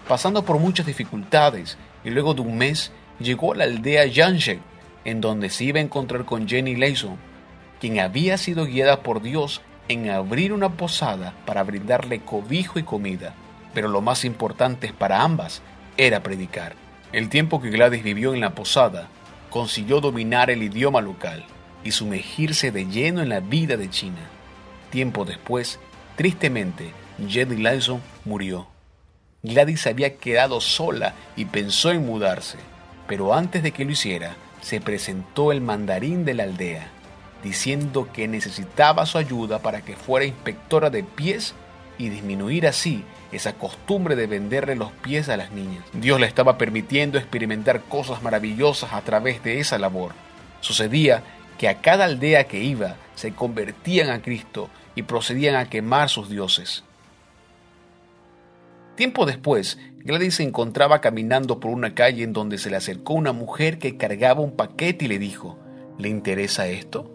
Pasando 0.08 0.44
por 0.44 0.58
muchas 0.58 0.86
dificultades 0.86 1.78
y 2.04 2.10
luego 2.10 2.34
de 2.34 2.40
un 2.40 2.58
mes 2.58 2.92
llegó 3.20 3.52
a 3.52 3.56
la 3.56 3.64
aldea 3.64 4.06
Yanshe, 4.06 4.58
en 5.04 5.20
donde 5.20 5.48
se 5.50 5.64
iba 5.64 5.78
a 5.78 5.82
encontrar 5.82 6.24
con 6.24 6.48
Jenny 6.48 6.74
Layson, 6.74 7.16
quien 7.80 8.00
había 8.00 8.38
sido 8.38 8.66
guiada 8.66 9.02
por 9.02 9.22
Dios 9.22 9.62
en 9.88 10.10
abrir 10.10 10.52
una 10.52 10.70
posada 10.70 11.32
para 11.44 11.62
brindarle 11.62 12.20
cobijo 12.20 12.80
y 12.80 12.82
comida, 12.82 13.34
pero 13.72 13.88
lo 13.88 14.00
más 14.00 14.24
importante 14.24 14.92
para 14.92 15.22
ambas 15.22 15.62
era 15.96 16.22
predicar. 16.22 16.74
El 17.12 17.28
tiempo 17.28 17.62
que 17.62 17.70
Gladys 17.70 18.02
vivió 18.02 18.34
en 18.34 18.40
la 18.40 18.54
posada, 18.54 19.08
consiguió 19.56 20.02
dominar 20.02 20.50
el 20.50 20.62
idioma 20.62 21.00
local 21.00 21.42
y 21.82 21.92
sumergirse 21.92 22.70
de 22.72 22.84
lleno 22.84 23.22
en 23.22 23.30
la 23.30 23.40
vida 23.40 23.78
de 23.78 23.88
China. 23.88 24.20
Tiempo 24.90 25.24
después, 25.24 25.80
tristemente, 26.14 26.92
Jenny 27.26 27.56
Layson 27.56 28.02
murió. 28.26 28.66
Gladys 29.42 29.86
había 29.86 30.16
quedado 30.16 30.60
sola 30.60 31.14
y 31.36 31.46
pensó 31.46 31.90
en 31.90 32.04
mudarse, 32.04 32.58
pero 33.08 33.32
antes 33.32 33.62
de 33.62 33.72
que 33.72 33.86
lo 33.86 33.92
hiciera, 33.92 34.36
se 34.60 34.78
presentó 34.82 35.52
el 35.52 35.62
mandarín 35.62 36.26
de 36.26 36.34
la 36.34 36.42
aldea 36.42 36.90
diciendo 37.42 38.08
que 38.12 38.28
necesitaba 38.28 39.06
su 39.06 39.16
ayuda 39.16 39.60
para 39.60 39.80
que 39.80 39.96
fuera 39.96 40.26
inspectora 40.26 40.90
de 40.90 41.02
pies 41.02 41.54
y 41.96 42.10
disminuir 42.10 42.66
así 42.66 43.04
esa 43.32 43.54
costumbre 43.54 44.16
de 44.16 44.26
venderle 44.26 44.76
los 44.76 44.92
pies 44.92 45.28
a 45.28 45.36
las 45.36 45.52
niñas. 45.52 45.84
Dios 45.92 46.20
le 46.20 46.26
estaba 46.26 46.58
permitiendo 46.58 47.18
experimentar 47.18 47.82
cosas 47.82 48.22
maravillosas 48.22 48.92
a 48.92 49.02
través 49.02 49.42
de 49.42 49.60
esa 49.60 49.78
labor. 49.78 50.12
Sucedía 50.60 51.22
que 51.58 51.68
a 51.68 51.80
cada 51.80 52.04
aldea 52.04 52.44
que 52.44 52.62
iba 52.62 52.96
se 53.14 53.32
convertían 53.32 54.10
a 54.10 54.22
Cristo 54.22 54.68
y 54.94 55.02
procedían 55.02 55.56
a 55.56 55.68
quemar 55.68 56.08
sus 56.08 56.28
dioses. 56.28 56.84
Tiempo 58.94 59.26
después, 59.26 59.78
Gladys 59.98 60.36
se 60.36 60.42
encontraba 60.42 61.00
caminando 61.00 61.60
por 61.60 61.70
una 61.70 61.94
calle 61.94 62.22
en 62.22 62.32
donde 62.32 62.58
se 62.58 62.70
le 62.70 62.76
acercó 62.76 63.12
una 63.12 63.32
mujer 63.32 63.78
que 63.78 63.96
cargaba 63.96 64.40
un 64.40 64.56
paquete 64.56 65.04
y 65.04 65.08
le 65.08 65.18
dijo, 65.18 65.58
¿le 65.98 66.08
interesa 66.08 66.66
esto? 66.68 67.10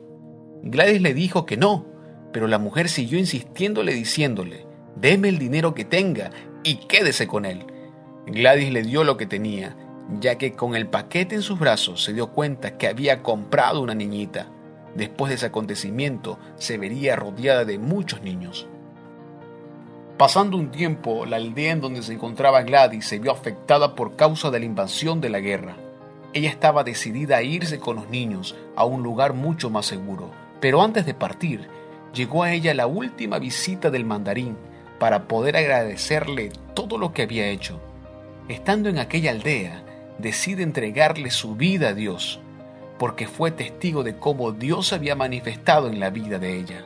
Gladys 0.61 1.01
le 1.01 1.15
dijo 1.15 1.45
que 1.45 1.57
no, 1.57 1.87
pero 2.31 2.47
la 2.47 2.59
mujer 2.59 2.87
siguió 2.87 3.17
insistiéndole 3.17 3.93
diciéndole, 3.93 4.65
deme 4.95 5.29
el 5.29 5.39
dinero 5.39 5.73
que 5.73 5.85
tenga 5.85 6.31
y 6.63 6.75
quédese 6.75 7.27
con 7.27 7.45
él. 7.45 7.65
Gladys 8.27 8.71
le 8.71 8.83
dio 8.83 9.03
lo 9.03 9.17
que 9.17 9.25
tenía, 9.25 9.75
ya 10.19 10.37
que 10.37 10.53
con 10.53 10.75
el 10.75 10.87
paquete 10.87 11.35
en 11.35 11.41
sus 11.41 11.59
brazos 11.59 12.03
se 12.03 12.13
dio 12.13 12.27
cuenta 12.31 12.77
que 12.77 12.87
había 12.87 13.23
comprado 13.23 13.81
una 13.81 13.95
niñita. 13.95 14.47
Después 14.95 15.29
de 15.29 15.35
ese 15.35 15.45
acontecimiento 15.47 16.37
se 16.55 16.77
vería 16.77 17.15
rodeada 17.15 17.65
de 17.65 17.77
muchos 17.77 18.21
niños. 18.21 18.67
Pasando 20.17 20.57
un 20.57 20.69
tiempo, 20.69 21.25
la 21.25 21.37
aldea 21.37 21.71
en 21.71 21.81
donde 21.81 22.03
se 22.03 22.13
encontraba 22.13 22.61
Gladys 22.61 23.07
se 23.07 23.17
vio 23.17 23.31
afectada 23.31 23.95
por 23.95 24.15
causa 24.15 24.51
de 24.51 24.59
la 24.59 24.65
invasión 24.65 25.19
de 25.19 25.29
la 25.29 25.39
guerra. 25.39 25.77
Ella 26.33 26.49
estaba 26.49 26.83
decidida 26.83 27.37
a 27.37 27.43
irse 27.43 27.79
con 27.79 27.95
los 27.95 28.09
niños 28.09 28.55
a 28.75 28.85
un 28.85 29.03
lugar 29.03 29.33
mucho 29.33 29.69
más 29.69 29.85
seguro 29.85 30.31
Pero 30.61 30.81
antes 30.81 31.05
de 31.05 31.13
partir, 31.13 31.67
llegó 32.13 32.43
a 32.43 32.53
ella 32.53 32.73
la 32.73 32.87
última 32.87 33.39
visita 33.39 33.89
del 33.89 34.05
mandarín 34.05 34.55
para 35.01 35.23
poder 35.23 35.57
agradecerle 35.57 36.51
todo 36.75 36.99
lo 36.99 37.11
que 37.11 37.23
había 37.23 37.47
hecho. 37.47 37.81
Estando 38.49 38.87
en 38.87 38.99
aquella 38.99 39.31
aldea, 39.31 39.81
decide 40.19 40.61
entregarle 40.61 41.31
su 41.31 41.55
vida 41.55 41.89
a 41.89 41.93
Dios, 41.95 42.39
porque 42.99 43.25
fue 43.25 43.49
testigo 43.49 44.03
de 44.03 44.15
cómo 44.15 44.51
Dios 44.51 44.93
había 44.93 45.15
manifestado 45.15 45.87
en 45.87 45.99
la 45.99 46.11
vida 46.11 46.37
de 46.37 46.55
ella. 46.55 46.85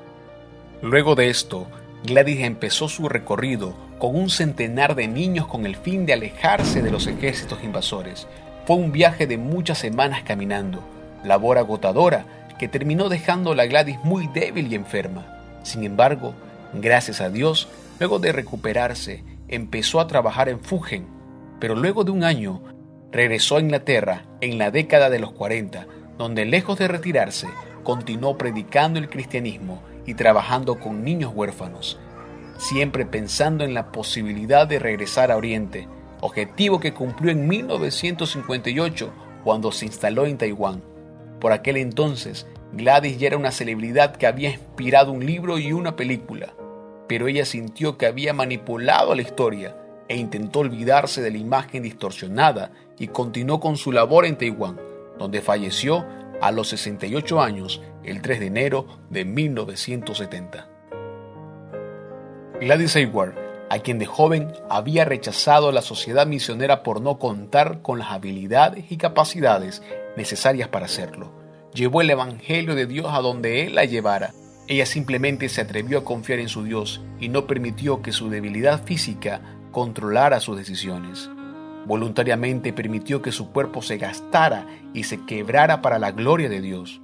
Luego 0.82 1.16
de 1.16 1.30
esto, 1.30 1.68
Gladys 2.06 2.40
empezó 2.40 2.88
su 2.88 3.10
recorrido 3.10 3.76
con 4.00 4.16
un 4.16 4.30
centenar 4.30 4.96
de 4.96 5.10
niños 5.10 5.48
con 5.48 5.66
el 5.66 5.76
fin 5.76 6.06
de 6.06 6.14
alejarse 6.14 6.82
de 6.82 6.92
los 6.92 7.08
ejércitos 7.08 7.66
invasores. 7.66 8.28
Fue 8.66 8.78
un 8.78 8.94
viaje 8.94 9.28
de 9.28 9.38
muchas 9.38 9.80
semanas 9.80 10.24
caminando, 10.24 10.82
labor 11.26 11.58
agotadora 11.58 12.26
que 12.58 12.70
terminó 12.70 13.10
dejando 13.10 13.52
a 13.52 13.56
la 13.56 13.66
Gladys 13.66 14.00
muy 14.06 14.28
débil 14.28 14.72
y 14.72 14.76
enferma. 14.76 15.26
Sin 15.64 15.84
embargo, 15.84 16.34
gracias 16.72 17.20
a 17.20 17.30
Dios, 17.30 17.68
luego 18.00 18.20
de 18.20 18.32
recuperarse, 18.32 19.24
empezó 19.48 20.00
a 20.00 20.08
trabajar 20.08 20.50
en 20.50 20.60
Fugen, 20.60 21.08
pero 21.60 21.76
luego 21.76 22.04
de 22.04 22.12
un 22.12 22.24
año 22.24 22.62
regresó 23.12 23.58
a 23.58 23.62
Inglaterra 23.62 24.26
en 24.42 24.58
la 24.58 24.72
década 24.72 25.10
de 25.10 25.20
los 25.20 25.32
40, 25.32 25.88
donde 26.18 26.46
lejos 26.46 26.78
de 26.78 26.88
retirarse, 26.88 27.48
continuó 27.84 28.38
predicando 28.38 29.00
el 29.00 29.10
cristianismo 29.10 29.82
y 30.06 30.16
trabajando 30.16 30.80
con 30.80 31.04
niños 31.04 31.32
huérfanos, 31.34 32.00
siempre 32.58 33.06
pensando 33.06 33.64
en 33.64 33.74
la 33.74 33.92
posibilidad 33.92 34.68
de 34.68 34.80
regresar 34.80 35.32
a 35.32 35.38
Oriente, 35.38 35.88
objetivo 36.22 36.80
que 36.80 36.94
cumplió 36.94 37.32
en 37.32 37.48
1958 37.48 39.14
cuando 39.44 39.72
se 39.72 39.86
instaló 39.86 40.26
en 40.26 40.38
Taiwán. 40.38 40.84
Por 41.40 41.52
aquel 41.52 41.78
entonces, 41.78 42.48
Gladys 42.74 43.18
ya 43.18 43.28
era 43.28 43.38
una 43.38 43.52
celebridad 43.52 44.16
que 44.16 44.28
había 44.28 44.50
inspirado 44.50 45.12
un 45.12 45.26
libro 45.26 45.60
y 45.60 45.72
una 45.72 45.96
película, 45.96 46.54
pero 47.08 47.28
ella 47.28 47.46
sintió 47.46 47.98
que 47.98 48.06
había 48.06 48.34
manipulado 48.34 49.16
la 49.16 49.22
historia 49.22 49.78
e 50.08 50.18
intentó 50.18 50.60
olvidarse 50.60 51.22
de 51.22 51.32
la 51.32 51.38
imagen 51.38 51.84
distorsionada 51.84 52.72
y 52.98 53.08
continuó 53.08 53.60
con 53.60 53.78
su 53.78 53.92
labor 53.92 54.26
en 54.26 54.38
Taiwán, 54.38 54.80
donde 55.18 55.42
falleció 55.42 56.06
a 56.42 56.52
los 56.52 56.70
68 56.70 57.42
años 57.42 57.82
el 58.04 58.22
3 58.22 58.40
de 58.40 58.48
enero 58.48 58.86
de 59.10 59.26
1970. 59.26 60.70
Gladys 62.62 62.96
Hayward, 62.96 63.36
a 63.70 63.80
quien 63.80 64.00
de 64.00 64.06
joven 64.06 64.54
había 64.70 65.06
rechazado 65.06 65.72
la 65.72 65.82
sociedad 65.82 66.28
misionera 66.28 66.84
por 66.84 67.02
no 67.02 67.18
contar 67.20 67.82
con 67.82 68.00
las 68.00 68.12
habilidades 68.12 68.92
y 68.92 68.98
capacidades 68.98 69.82
necesarias 70.16 70.70
para 70.70 70.86
hacerlo, 70.86 71.32
llevó 71.74 72.02
el 72.02 72.10
Evangelio 72.10 72.76
de 72.76 72.86
Dios 72.86 73.08
a 73.10 73.20
donde 73.20 73.66
Él 73.66 73.76
la 73.76 73.86
llevara. 73.86 74.34
Ella 74.68 74.86
simplemente 74.88 75.48
se 75.50 75.62
atrevió 75.62 76.00
a 76.00 76.04
confiar 76.04 76.40
en 76.40 76.50
su 76.50 76.64
Dios 76.64 77.02
y 77.20 77.30
no 77.30 77.46
permitió 77.46 78.02
que 78.02 78.12
su 78.12 78.30
debilidad 78.30 78.84
física 78.84 79.42
controlara 79.72 80.40
sus 80.40 80.58
decisiones. 80.58 81.30
Voluntariamente 81.86 82.74
permitió 82.74 83.22
que 83.22 83.32
su 83.32 83.52
cuerpo 83.52 83.84
se 83.84 83.98
gastara 83.98 84.66
y 84.94 85.04
se 85.04 85.24
quebrara 85.26 85.84
para 85.84 86.00
la 86.00 86.12
gloria 86.12 86.50
de 86.50 86.62
Dios. 86.62 87.00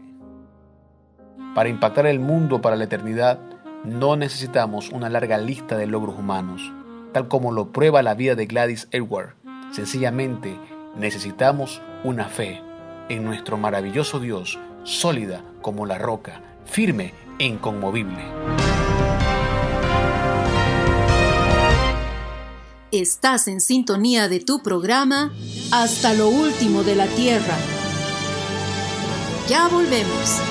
Para 1.53 1.69
impactar 1.69 2.07
el 2.07 2.19
mundo 2.19 2.61
para 2.61 2.75
la 2.75 2.85
eternidad, 2.85 3.39
no 3.83 4.15
necesitamos 4.15 4.89
una 4.89 5.09
larga 5.09 5.37
lista 5.37 5.77
de 5.77 5.85
logros 5.85 6.17
humanos, 6.17 6.73
tal 7.13 7.27
como 7.27 7.51
lo 7.51 7.71
prueba 7.71 8.01
la 8.01 8.15
vida 8.15 8.33
de 8.33 8.47
Gladys 8.47 8.87
Edward. 8.91 9.35
Sencillamente 9.71 10.57
necesitamos 10.95 11.79
una 12.03 12.25
fe 12.25 12.61
en 13.09 13.23
nuestro 13.23 13.57
maravilloso 13.57 14.19
Dios, 14.19 14.57
sólida 14.83 15.43
como 15.61 15.85
la 15.85 15.99
roca, 15.99 16.41
firme 16.65 17.13
inconmovible. 17.45 18.23
Estás 22.91 23.47
en 23.47 23.61
sintonía 23.61 24.27
de 24.27 24.41
tu 24.41 24.61
programa 24.61 25.31
Hasta 25.71 26.13
lo 26.13 26.27
último 26.27 26.83
de 26.83 26.95
la 26.95 27.07
Tierra. 27.07 27.55
Ya 29.47 29.67
volvemos. 29.69 30.41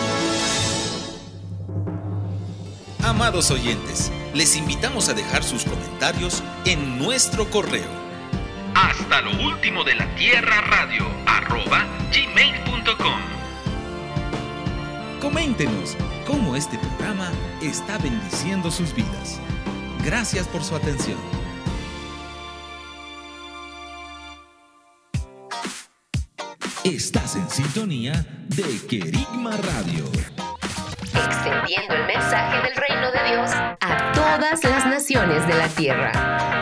Amados 3.03 3.51
oyentes, 3.51 4.11
les 4.35 4.57
invitamos 4.57 5.09
a 5.09 5.15
dejar 5.15 5.43
sus 5.43 5.65
comentarios 5.65 6.43
en 6.65 6.99
nuestro 6.99 7.51
correo. 7.51 7.89
Hasta 8.75 9.21
lo 9.21 9.31
último 9.47 9.85
de 9.85 9.95
la 9.97 10.15
tierra 10.15 10.61
radio 10.63 11.07
arroba 11.27 11.85
gmail.com. 12.13 13.21
Coméntenos 15.21 15.97
cómo 16.27 16.57
este 16.57 16.79
programa 16.79 17.31
está 17.63 17.99
bendiciendo 17.99 18.71
sus 18.71 18.95
vidas. 18.95 19.41
Gracias 20.05 20.47
por 20.49 20.63
su 20.63 20.75
atención. 20.77 21.19
Estás 26.85 27.37
en 27.37 27.49
sintonía 27.51 28.27
de 28.49 28.65
Querigma 28.89 29.57
Radio. 29.57 30.05
Extendiendo 31.15 31.95
el 31.95 32.07
mensaje 32.07 32.63
del 32.63 32.77
reino 32.77 33.13
de 33.13 33.31
Dios 33.31 33.51
a 33.53 34.13
todas 34.13 34.65
las 34.65 34.87
naciones 34.87 35.47
de 35.47 35.55
la 35.55 35.69
tierra. 35.69 36.61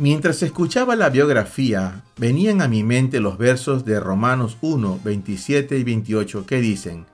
Mientras 0.00 0.42
escuchaba 0.42 0.96
la 0.96 1.10
biografía, 1.10 2.04
venían 2.16 2.62
a 2.62 2.68
mi 2.68 2.82
mente 2.82 3.20
los 3.20 3.36
versos 3.36 3.84
de 3.84 4.00
Romanos 4.00 4.56
1, 4.62 4.98
27 5.04 5.76
y 5.76 5.84
28 5.84 6.46
que 6.46 6.62
dicen, 6.62 7.04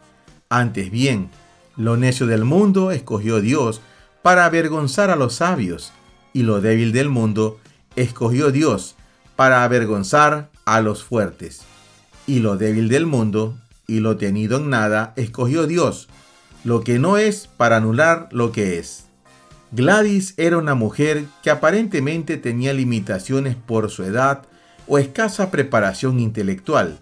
Antes 0.48 0.92
bien, 0.92 1.28
lo 1.76 1.96
necio 1.96 2.28
del 2.28 2.44
mundo 2.44 2.92
escogió 2.92 3.40
Dios 3.40 3.80
para 4.22 4.44
avergonzar 4.44 5.10
a 5.10 5.16
los 5.16 5.34
sabios, 5.34 5.92
y 6.32 6.44
lo 6.44 6.60
débil 6.60 6.92
del 6.92 7.08
mundo 7.08 7.58
escogió 7.96 8.52
Dios 8.52 8.94
para 9.34 9.64
avergonzar 9.64 10.50
a 10.64 10.80
los 10.80 11.02
fuertes. 11.02 11.62
Y 12.24 12.38
lo 12.38 12.56
débil 12.56 12.88
del 12.88 13.04
mundo 13.06 13.56
y 13.88 13.98
lo 13.98 14.16
tenido 14.16 14.58
en 14.58 14.70
nada 14.70 15.12
escogió 15.16 15.66
Dios, 15.66 16.06
lo 16.62 16.82
que 16.82 17.00
no 17.00 17.16
es 17.16 17.48
para 17.48 17.78
anular 17.78 18.28
lo 18.30 18.52
que 18.52 18.78
es 18.78 19.05
Gladys 19.72 20.34
era 20.36 20.58
una 20.58 20.74
mujer 20.74 21.24
que 21.42 21.50
aparentemente 21.50 22.36
tenía 22.36 22.72
limitaciones 22.72 23.56
por 23.56 23.90
su 23.90 24.04
edad 24.04 24.42
o 24.86 24.98
escasa 24.98 25.50
preparación 25.50 26.20
intelectual, 26.20 26.98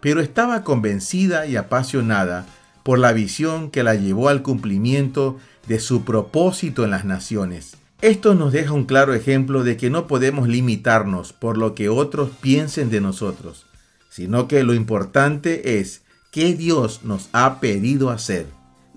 pero 0.00 0.20
estaba 0.20 0.64
convencida 0.64 1.46
y 1.46 1.56
apasionada 1.56 2.46
por 2.82 2.98
la 2.98 3.12
visión 3.12 3.70
que 3.70 3.82
la 3.82 3.94
llevó 3.94 4.30
al 4.30 4.42
cumplimiento 4.42 5.38
de 5.66 5.80
su 5.80 6.04
propósito 6.04 6.84
en 6.84 6.90
las 6.90 7.04
naciones. 7.04 7.76
Esto 8.00 8.34
nos 8.34 8.52
deja 8.52 8.72
un 8.72 8.86
claro 8.86 9.12
ejemplo 9.12 9.62
de 9.62 9.76
que 9.76 9.90
no 9.90 10.06
podemos 10.06 10.48
limitarnos 10.48 11.34
por 11.34 11.58
lo 11.58 11.74
que 11.74 11.90
otros 11.90 12.30
piensen 12.40 12.88
de 12.88 13.02
nosotros, 13.02 13.66
sino 14.08 14.48
que 14.48 14.62
lo 14.62 14.72
importante 14.72 15.78
es 15.78 16.02
qué 16.30 16.54
Dios 16.54 17.00
nos 17.04 17.28
ha 17.32 17.60
pedido 17.60 18.08
hacer. 18.08 18.46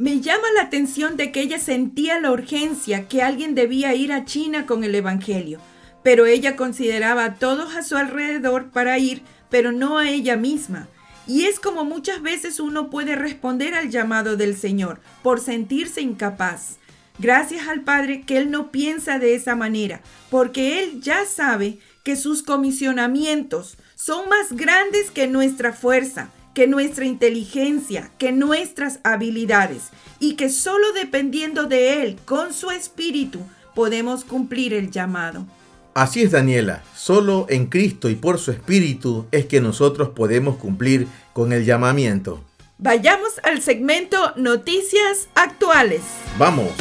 Me 0.02 0.20
llama 0.20 0.48
la 0.56 0.64
atención 0.64 1.16
de 1.16 1.32
que 1.32 1.42
ella 1.42 1.60
sentía 1.60 2.20
la 2.20 2.32
urgencia 2.32 3.08
que 3.08 3.22
alguien 3.22 3.54
debía 3.54 3.94
ir 3.94 4.12
a 4.12 4.26
China 4.26 4.66
con 4.66 4.84
el 4.84 4.96
Evangelio, 4.96 5.60
pero 6.02 6.26
ella 6.26 6.56
consideraba 6.56 7.24
a 7.24 7.34
todos 7.36 7.76
a 7.76 7.84
su 7.84 7.96
alrededor 7.98 8.72
para 8.72 8.98
ir, 8.98 9.22
pero 9.52 9.72
no 9.72 10.00
a 10.00 10.10
ella 10.10 10.38
misma. 10.38 10.88
Y 11.28 11.46
es 11.46 11.60
como 11.60 11.86
muchas 11.86 12.24
veces 12.24 12.60
uno 12.60 12.90
puede 12.90 13.16
responder 13.16 13.76
al 13.76 13.92
llamado 13.92 14.38
del 14.38 14.58
Señor 14.58 15.00
por 15.22 15.40
sentirse 15.40 16.02
incapaz. 16.02 16.78
Gracias 17.20 17.68
al 17.68 17.82
Padre 17.82 18.24
que 18.24 18.38
Él 18.38 18.50
no 18.50 18.72
piensa 18.72 19.20
de 19.20 19.36
esa 19.36 19.56
manera, 19.56 20.02
porque 20.32 20.82
Él 20.82 21.00
ya 21.00 21.26
sabe 21.26 21.78
que 22.02 22.16
sus 22.16 22.42
comisionamientos 22.42 23.78
son 23.94 24.28
más 24.30 24.52
grandes 24.52 25.12
que 25.12 25.28
nuestra 25.28 25.74
fuerza 25.74 26.32
que 26.54 26.68
nuestra 26.68 27.06
inteligencia, 27.06 28.12
que 28.18 28.32
nuestras 28.32 29.00
habilidades 29.04 29.90
y 30.20 30.36
que 30.36 30.50
solo 30.50 30.92
dependiendo 30.94 31.66
de 31.66 32.04
Él, 32.04 32.18
con 32.26 32.54
su 32.54 32.72
espíritu, 32.72 33.40
podemos 33.74 34.24
cumplir 34.24 34.74
el 34.74 34.92
llamado. 34.92 35.46
Así 35.94 36.22
es, 36.22 36.32
Daniela, 36.32 36.84
solo 36.96 37.46
en 37.50 37.66
Cristo 37.66 38.10
y 38.10 38.16
por 38.16 38.40
su 38.40 38.52
espíritu 38.52 39.26
es 39.32 39.46
que 39.46 39.60
nosotros 39.60 40.10
podemos 40.10 40.56
cumplir 40.58 41.08
con 41.34 41.52
el 41.52 41.66
llamamiento. 41.66 42.42
Vayamos 42.78 43.40
al 43.44 43.62
segmento 43.62 44.34
Noticias 44.38 45.28
Actuales. 45.36 46.02
Vamos. 46.38 46.72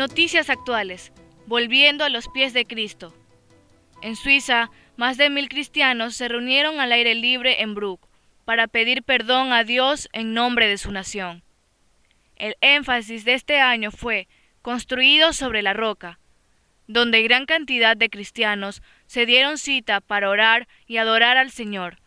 Noticias 0.00 0.48
actuales. 0.48 1.12
Volviendo 1.44 2.04
a 2.04 2.08
los 2.08 2.26
pies 2.28 2.54
de 2.54 2.64
Cristo. 2.64 3.14
En 4.00 4.16
Suiza, 4.16 4.70
más 4.96 5.18
de 5.18 5.28
mil 5.28 5.50
cristianos 5.50 6.14
se 6.14 6.26
reunieron 6.26 6.80
al 6.80 6.92
aire 6.92 7.14
libre 7.14 7.60
en 7.60 7.74
Bruck 7.74 8.08
para 8.46 8.66
pedir 8.66 9.02
perdón 9.02 9.52
a 9.52 9.62
Dios 9.62 10.08
en 10.14 10.32
nombre 10.32 10.68
de 10.68 10.78
su 10.78 10.90
nación. 10.90 11.42
El 12.36 12.56
énfasis 12.62 13.26
de 13.26 13.34
este 13.34 13.60
año 13.60 13.90
fue 13.90 14.26
construido 14.62 15.34
sobre 15.34 15.60
la 15.60 15.74
roca, 15.74 16.18
donde 16.86 17.22
gran 17.22 17.44
cantidad 17.44 17.94
de 17.94 18.08
cristianos 18.08 18.82
se 19.04 19.26
dieron 19.26 19.58
cita 19.58 20.00
para 20.00 20.30
orar 20.30 20.66
y 20.86 20.96
adorar 20.96 21.36
al 21.36 21.50
Señor, 21.50 21.98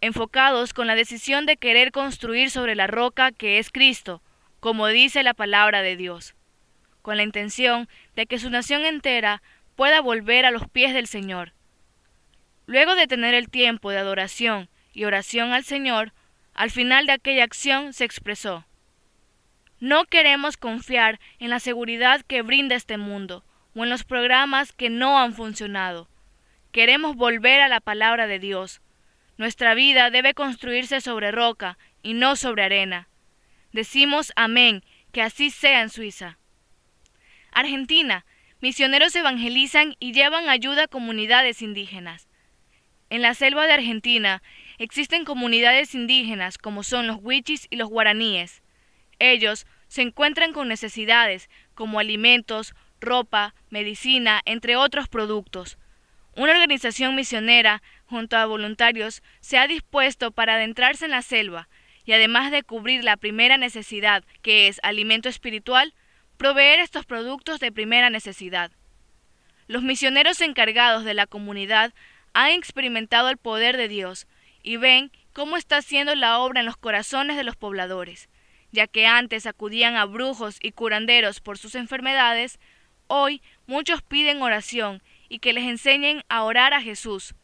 enfocados 0.00 0.72
con 0.72 0.86
la 0.86 0.94
decisión 0.94 1.44
de 1.44 1.56
querer 1.56 1.90
construir 1.90 2.50
sobre 2.50 2.76
la 2.76 2.86
roca 2.86 3.32
que 3.32 3.58
es 3.58 3.72
Cristo, 3.72 4.22
como 4.60 4.86
dice 4.86 5.24
la 5.24 5.34
palabra 5.34 5.82
de 5.82 5.96
Dios, 5.96 6.36
con 7.02 7.16
la 7.16 7.22
intención 7.22 7.88
de 8.16 8.26
que 8.26 8.38
su 8.38 8.48
nación 8.48 8.84
entera 8.84 9.42
pueda 9.76 10.00
volver 10.00 10.46
a 10.46 10.50
los 10.50 10.68
pies 10.68 10.94
del 10.94 11.06
Señor. 11.06 11.52
Luego 12.66 12.94
de 12.94 13.06
tener 13.06 13.34
el 13.34 13.50
tiempo 13.50 13.90
de 13.90 13.98
adoración 13.98 14.68
y 14.92 15.04
oración 15.04 15.52
al 15.52 15.64
Señor, 15.64 16.12
al 16.54 16.70
final 16.70 17.06
de 17.06 17.12
aquella 17.12 17.44
acción 17.44 17.92
se 17.92 18.04
expresó, 18.04 18.64
no 19.82 20.04
queremos 20.04 20.56
confiar 20.56 21.18
en 21.40 21.50
la 21.50 21.58
seguridad 21.58 22.22
que 22.22 22.42
brinda 22.42 22.76
este 22.76 22.98
mundo 22.98 23.44
o 23.74 23.82
en 23.82 23.90
los 23.90 24.04
programas 24.04 24.72
que 24.72 24.90
no 24.90 25.18
han 25.18 25.34
funcionado. 25.34 26.08
Queremos 26.70 27.16
volver 27.16 27.60
a 27.60 27.66
la 27.66 27.80
palabra 27.80 28.28
de 28.28 28.38
Dios. 28.38 28.80
Nuestra 29.38 29.74
vida 29.74 30.10
debe 30.10 30.34
construirse 30.34 31.00
sobre 31.00 31.32
roca 31.32 31.78
y 32.00 32.14
no 32.14 32.36
sobre 32.36 32.62
arena. 32.62 33.08
Decimos 33.72 34.32
amén, 34.36 34.84
que 35.10 35.20
así 35.20 35.50
sea 35.50 35.82
en 35.82 35.90
Suiza. 35.90 36.38
Argentina. 37.52 38.24
Misioneros 38.60 39.14
evangelizan 39.14 39.96
y 39.98 40.12
llevan 40.12 40.48
ayuda 40.48 40.84
a 40.84 40.88
comunidades 40.88 41.62
indígenas. 41.62 42.28
En 43.10 43.20
la 43.20 43.34
selva 43.34 43.66
de 43.66 43.74
Argentina 43.74 44.42
existen 44.78 45.24
comunidades 45.24 45.94
indígenas 45.94 46.58
como 46.58 46.82
son 46.82 47.06
los 47.06 47.18
huichis 47.20 47.66
y 47.70 47.76
los 47.76 47.88
guaraníes. 47.88 48.62
Ellos 49.18 49.66
se 49.88 50.02
encuentran 50.02 50.52
con 50.52 50.68
necesidades 50.68 51.50
como 51.74 51.98
alimentos, 51.98 52.74
ropa, 53.00 53.54
medicina, 53.68 54.40
entre 54.46 54.76
otros 54.76 55.08
productos. 55.08 55.76
Una 56.34 56.52
organización 56.52 57.14
misionera, 57.14 57.82
junto 58.06 58.38
a 58.38 58.46
voluntarios, 58.46 59.22
se 59.40 59.58
ha 59.58 59.66
dispuesto 59.66 60.30
para 60.30 60.54
adentrarse 60.54 61.04
en 61.04 61.10
la 61.10 61.20
selva 61.20 61.68
y 62.04 62.12
además 62.12 62.50
de 62.50 62.62
cubrir 62.62 63.04
la 63.04 63.16
primera 63.16 63.58
necesidad, 63.58 64.24
que 64.40 64.68
es 64.68 64.80
alimento 64.82 65.28
espiritual, 65.28 65.94
proveer 66.36 66.80
estos 66.80 67.06
productos 67.06 67.60
de 67.60 67.72
primera 67.72 68.10
necesidad. 68.10 68.70
Los 69.66 69.82
misioneros 69.82 70.40
encargados 70.40 71.04
de 71.04 71.14
la 71.14 71.26
comunidad 71.26 71.94
han 72.34 72.50
experimentado 72.50 73.28
el 73.30 73.36
poder 73.36 73.76
de 73.76 73.88
Dios 73.88 74.26
y 74.62 74.76
ven 74.76 75.10
cómo 75.32 75.56
está 75.56 75.78
haciendo 75.78 76.14
la 76.14 76.38
obra 76.38 76.60
en 76.60 76.66
los 76.66 76.76
corazones 76.76 77.36
de 77.36 77.44
los 77.44 77.56
pobladores 77.56 78.28
ya 78.72 78.86
que 78.86 79.06
antes 79.06 79.46
acudían 79.46 79.96
a 79.96 80.06
brujos 80.06 80.58
y 80.60 80.72
curanderos 80.72 81.40
por 81.40 81.58
sus 81.58 81.74
enfermedades, 81.74 82.58
hoy 83.06 83.42
muchos 83.66 84.02
piden 84.02 84.42
oración 84.42 85.02
y 85.28 85.38
que 85.38 85.52
les 85.52 85.64
enseñen 85.64 86.24
a 86.28 86.42
orar 86.42 86.72
a 86.72 86.80
Jesús. 86.80 87.34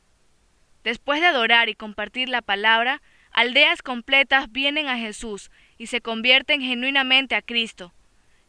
Después 0.82 1.20
de 1.20 1.26
adorar 1.26 1.68
y 1.68 1.74
compartir 1.74 2.30
la 2.30 2.40
palabra, 2.40 3.02
aldeas 3.30 3.82
completas 3.82 4.50
vienen 4.50 4.88
a 4.88 4.98
Jesús 4.98 5.50
y 5.76 5.88
se 5.88 6.00
convierten 6.00 6.62
genuinamente 6.62 7.34
a 7.34 7.42
Cristo. 7.42 7.92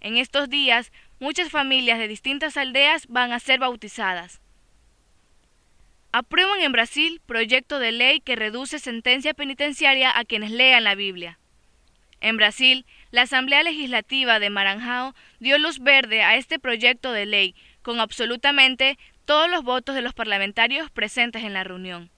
En 0.02 0.18
estos 0.18 0.50
días, 0.50 0.92
muchas 1.20 1.50
familias 1.50 2.00
de 2.00 2.08
distintas 2.08 2.56
aldeas 2.56 3.08
van 3.08 3.34
a 3.34 3.40
ser 3.40 3.60
bautizadas. 3.60 4.42
Aprueban 6.12 6.62
en 6.62 6.72
Brasil 6.72 7.22
proyecto 7.26 7.80
de 7.80 7.92
ley 7.92 8.22
que 8.22 8.36
reduce 8.36 8.80
sentencia 8.80 9.34
penitenciaria 9.34 10.18
a 10.18 10.26
quienes 10.26 10.52
lean 10.52 10.84
la 10.84 10.96
Biblia. 10.96 11.38
En 12.22 12.38
Brasil, 12.38 12.86
la 13.12 13.24
Asamblea 13.24 13.62
Legislativa 13.64 14.40
de 14.40 14.50
Maranhão 14.50 15.14
dio 15.40 15.58
luz 15.58 15.80
verde 15.80 16.24
a 16.24 16.36
este 16.36 16.60
proyecto 16.60 17.12
de 17.12 17.26
ley 17.26 17.56
con 17.82 18.00
absolutamente 18.00 18.98
todos 19.26 19.50
los 19.50 19.64
votos 19.64 19.96
de 19.96 20.02
los 20.02 20.14
parlamentarios 20.14 20.90
presentes 20.90 21.44
en 21.44 21.54
la 21.54 21.64
reunión. 21.64 22.10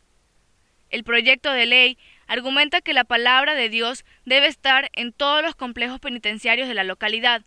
El 0.89 1.03
proyecto 1.03 1.51
de 1.51 1.65
ley 1.65 1.97
argumenta 2.27 2.81
que 2.81 2.93
la 2.93 3.03
palabra 3.03 3.55
de 3.55 3.69
Dios 3.69 4.05
debe 4.25 4.47
estar 4.47 4.89
en 4.93 5.11
todos 5.11 5.41
los 5.43 5.55
complejos 5.55 5.99
penitenciarios 5.99 6.67
de 6.67 6.73
la 6.73 6.83
localidad 6.83 7.43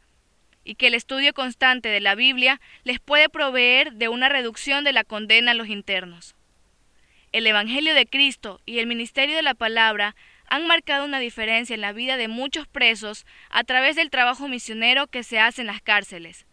y 0.65 0.75
que 0.75 0.89
el 0.89 0.95
estudio 0.95 1.33
constante 1.35 1.89
de 1.89 2.01
la 2.01 2.15
Biblia 2.15 2.61
les 2.83 2.99
puede 2.99 3.29
proveer 3.29 3.93
de 3.93 4.09
una 4.09 4.29
reducción 4.29 4.83
de 4.83 4.93
la 4.93 5.05
condena 5.05 5.53
a 5.53 5.55
los 5.55 5.69
internos. 5.69 6.35
El 7.33 7.47
Evangelio 7.47 7.95
de 7.95 8.07
Cristo 8.07 8.61
y 8.65 8.79
el 8.79 8.87
ministerio 8.87 9.37
de 9.37 9.43
la 9.43 9.55
palabra 9.55 10.15
han 10.47 10.67
marcado 10.67 11.05
una 11.05 11.19
diferencia 11.19 11.75
en 11.75 11.81
la 11.81 11.93
vida 11.93 12.17
de 12.17 12.29
muchos 12.29 12.67
presos 12.69 13.27
a 13.51 13.65
través 13.65 13.97
del 13.97 14.11
trabajo 14.11 14.49
misionero 14.49 15.07
que 15.07 15.23
se 15.23 15.39
hace 15.39 15.63
en 15.63 15.67
las 15.67 15.83
cárceles. 15.83 16.47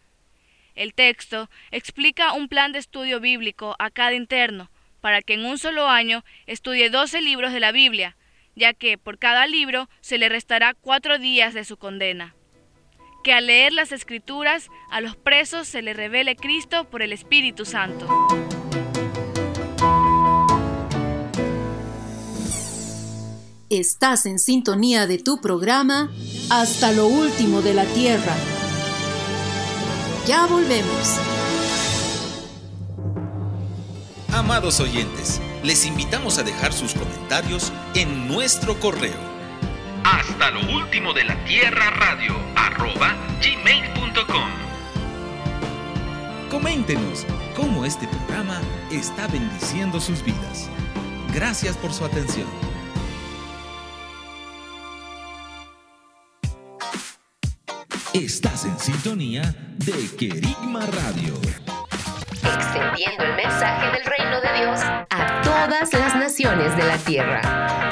El 0.75 0.93
texto 0.93 1.49
explica 1.71 2.33
un 2.33 2.47
plan 2.47 2.71
de 2.71 2.79
estudio 2.79 3.19
bíblico 3.19 3.75
a 3.79 3.89
cada 3.89 4.13
interno 4.13 4.71
para 5.01 5.21
que 5.21 5.33
en 5.33 5.45
un 5.45 5.57
solo 5.57 5.87
año 5.87 6.23
estudie 6.45 6.89
12 6.89 7.21
libros 7.21 7.53
de 7.53 7.59
la 7.59 7.71
Biblia, 7.71 8.15
ya 8.55 8.73
que 8.73 8.97
por 8.97 9.17
cada 9.17 9.47
libro 9.47 9.89
se 9.99 10.17
le 10.17 10.29
restará 10.29 10.73
cuatro 10.73 11.17
días 11.17 11.53
de 11.53 11.63
su 11.63 11.77
condena. 11.77 12.35
Que 13.23 13.33
al 13.33 13.47
leer 13.47 13.71
las 13.71 13.91
escrituras 13.91 14.69
a 14.89 14.99
los 14.99 15.15
presos 15.15 15.67
se 15.67 15.81
le 15.81 15.93
revele 15.93 16.35
Cristo 16.35 16.89
por 16.89 17.01
el 17.01 17.13
Espíritu 17.13 17.65
Santo. 17.65 18.07
Estás 23.69 24.25
en 24.25 24.37
sintonía 24.37 25.07
de 25.07 25.17
tu 25.17 25.39
programa 25.39 26.11
Hasta 26.49 26.91
lo 26.91 27.07
último 27.07 27.61
de 27.61 27.73
la 27.73 27.85
Tierra. 27.85 28.35
Ya 30.27 30.45
volvemos. 30.47 31.17
Amados 34.33 34.79
oyentes, 34.79 35.39
les 35.63 35.85
invitamos 35.85 36.37
a 36.37 36.43
dejar 36.43 36.73
sus 36.73 36.93
comentarios 36.93 37.71
en 37.95 38.27
nuestro 38.27 38.79
correo. 38.79 39.30
Hasta 40.03 40.51
lo 40.51 40.61
último 40.73 41.13
de 41.13 41.23
la 41.25 41.35
Tierra 41.45 41.89
Radio 41.91 42.35
arroba 42.55 43.15
gmail.com. 43.41 44.49
Coméntenos 46.49 47.25
cómo 47.55 47.85
este 47.85 48.07
programa 48.07 48.59
está 48.91 49.27
bendiciendo 49.27 49.99
sus 49.99 50.23
vidas. 50.23 50.69
Gracias 51.33 51.77
por 51.77 51.93
su 51.93 52.03
atención. 52.03 52.47
Estás 58.13 58.65
en 58.65 58.77
sintonía 58.77 59.55
de 59.77 59.93
Querigma 60.17 60.85
Radio. 60.85 61.33
Extendiendo 62.43 63.23
el 63.23 63.35
mensaje 63.35 63.91
del 63.91 64.05
reino 64.05 64.41
de 64.41 64.59
Dios 64.59 64.79
a 65.09 65.41
todas 65.41 65.93
las 65.93 66.15
naciones 66.15 66.75
de 66.75 66.83
la 66.83 66.97
tierra. 66.97 67.91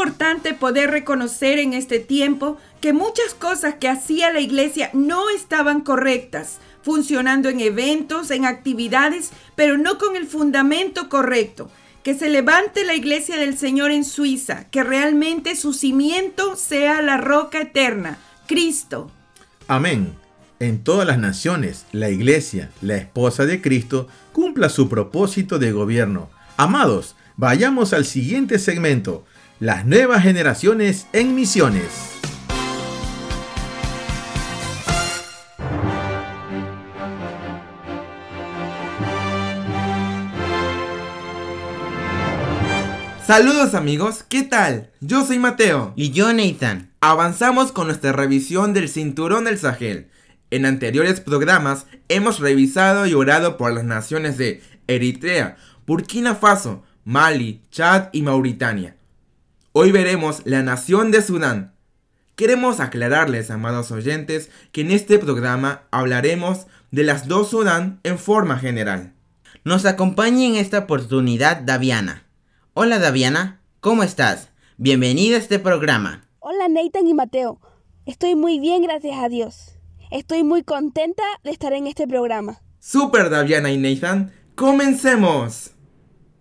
Importante 0.00 0.54
poder 0.54 0.90
reconocer 0.90 1.58
en 1.58 1.74
este 1.74 1.98
tiempo 1.98 2.56
que 2.80 2.94
muchas 2.94 3.34
cosas 3.38 3.74
que 3.74 3.86
hacía 3.86 4.32
la 4.32 4.40
iglesia 4.40 4.88
no 4.94 5.28
estaban 5.28 5.82
correctas, 5.82 6.56
funcionando 6.82 7.50
en 7.50 7.60
eventos, 7.60 8.30
en 8.30 8.46
actividades, 8.46 9.30
pero 9.56 9.76
no 9.76 9.98
con 9.98 10.16
el 10.16 10.26
fundamento 10.26 11.10
correcto. 11.10 11.70
Que 12.02 12.14
se 12.14 12.30
levante 12.30 12.82
la 12.84 12.94
iglesia 12.94 13.36
del 13.36 13.58
Señor 13.58 13.90
en 13.90 14.06
Suiza, 14.06 14.70
que 14.70 14.82
realmente 14.82 15.54
su 15.54 15.74
cimiento 15.74 16.56
sea 16.56 17.02
la 17.02 17.18
roca 17.18 17.60
eterna, 17.60 18.16
Cristo. 18.46 19.10
Amén. 19.68 20.14
En 20.60 20.82
todas 20.82 21.06
las 21.06 21.18
naciones, 21.18 21.84
la 21.92 22.08
iglesia, 22.08 22.70
la 22.80 22.96
esposa 22.96 23.44
de 23.44 23.60
Cristo, 23.60 24.08
cumpla 24.32 24.70
su 24.70 24.88
propósito 24.88 25.58
de 25.58 25.72
gobierno. 25.72 26.30
Amados, 26.56 27.16
vayamos 27.36 27.92
al 27.92 28.06
siguiente 28.06 28.58
segmento, 28.58 29.26
las 29.60 29.84
nuevas 29.84 30.22
generaciones 30.22 31.06
en 31.12 31.34
misiones. 31.34 31.84
Saludos 43.26 43.74
amigos, 43.74 44.24
¿qué 44.26 44.42
tal? 44.42 44.90
Yo 45.00 45.26
soy 45.26 45.38
Mateo. 45.38 45.92
Y 45.94 46.10
yo 46.10 46.32
Nathan. 46.32 46.90
Avanzamos 47.02 47.70
con 47.70 47.86
nuestra 47.86 48.12
revisión 48.12 48.72
del 48.72 48.88
cinturón 48.88 49.44
del 49.44 49.58
Sahel. 49.58 50.08
En 50.50 50.64
anteriores 50.64 51.20
programas 51.20 51.86
hemos 52.08 52.40
revisado 52.40 53.06
y 53.06 53.12
orado 53.12 53.58
por 53.58 53.74
las 53.74 53.84
naciones 53.84 54.38
de 54.38 54.62
Eritrea, 54.88 55.58
Burkina 55.86 56.34
Faso, 56.34 56.82
Mali, 57.04 57.60
Chad 57.70 58.08
y 58.12 58.22
Mauritania. 58.22 58.96
Hoy 59.72 59.92
veremos 59.92 60.42
la 60.46 60.64
nación 60.64 61.12
de 61.12 61.22
Sudán. 61.22 61.74
Queremos 62.34 62.80
aclararles, 62.80 63.52
amados 63.52 63.92
oyentes, 63.92 64.50
que 64.72 64.80
en 64.80 64.90
este 64.90 65.16
programa 65.20 65.84
hablaremos 65.92 66.66
de 66.90 67.04
las 67.04 67.28
dos 67.28 67.50
Sudán 67.50 68.00
en 68.02 68.18
forma 68.18 68.58
general. 68.58 69.14
Nos 69.62 69.86
acompaña 69.86 70.44
en 70.44 70.56
esta 70.56 70.80
oportunidad 70.80 71.60
Daviana. 71.60 72.26
Hola 72.74 72.98
Daviana, 72.98 73.60
¿cómo 73.78 74.02
estás? 74.02 74.48
Bienvenida 74.76 75.36
a 75.36 75.38
este 75.38 75.60
programa. 75.60 76.26
Hola 76.40 76.66
Nathan 76.68 77.06
y 77.06 77.14
Mateo. 77.14 77.60
Estoy 78.06 78.34
muy 78.34 78.58
bien, 78.58 78.82
gracias 78.82 79.16
a 79.18 79.28
Dios. 79.28 79.76
Estoy 80.10 80.42
muy 80.42 80.64
contenta 80.64 81.22
de 81.44 81.52
estar 81.52 81.72
en 81.74 81.86
este 81.86 82.08
programa. 82.08 82.60
Super 82.80 83.30
Daviana 83.30 83.70
y 83.70 83.78
Nathan, 83.78 84.32
comencemos. 84.56 85.74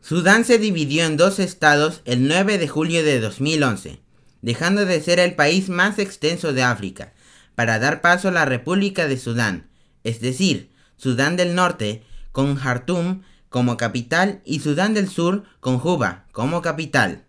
Sudán 0.02 0.46
se 0.46 0.58
dividió 0.58 1.06
en 1.06 1.18
dos 1.18 1.40
estados 1.40 2.02
el 2.06 2.28
9 2.28 2.58
de 2.58 2.68
julio 2.68 3.04
de 3.04 3.20
2011, 3.20 4.00
dejando 4.42 4.86
de 4.86 5.02
ser 5.02 5.20
el 5.20 5.36
país 5.36 5.70
más 5.70 6.00
extenso 6.00 6.54
de 6.54 6.64
África, 6.64 7.14
para 7.56 7.80
dar 7.80 8.02
paso 8.02 8.30
a 8.30 8.32
la 8.32 8.46
República 8.46 9.08
de 9.08 9.18
Sudán, 9.18 9.70
es 10.04 10.22
decir, 10.22 10.72
Sudán 10.96 11.36
del 11.36 11.54
Norte, 11.54 12.04
con 12.32 12.56
Jartum 12.56 13.24
como 13.50 13.78
capital 13.78 14.42
y 14.46 14.60
Sudán 14.60 14.94
del 14.94 15.10
Sur 15.10 15.44
con 15.60 15.80
Juba 15.80 16.26
como 16.32 16.62
capital. 16.62 17.26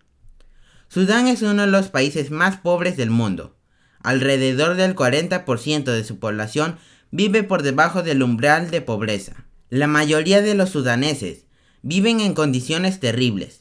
Sudán 0.89 1.27
es 1.27 1.43
uno 1.43 1.63
de 1.63 1.71
los 1.71 1.89
países 1.89 2.31
más 2.31 2.59
pobres 2.59 2.97
del 2.97 3.11
mundo. 3.11 3.57
Alrededor 4.03 4.77
del 4.77 4.95
40% 4.95 5.85
de 5.85 6.05
su 6.05 6.19
población 6.19 6.79
vive 7.11 7.43
por 7.43 7.63
debajo 7.63 8.03
del 8.03 8.23
umbral 8.23 8.71
de 8.71 8.81
pobreza. 8.81 9.45
La 9.69 9.87
mayoría 9.87 10.43
de 10.43 10.55
los 10.55 10.71
sudaneses 10.71 11.47
viven 11.83 12.21
en 12.21 12.35
condiciones 12.35 13.01
terribles. 13.01 13.61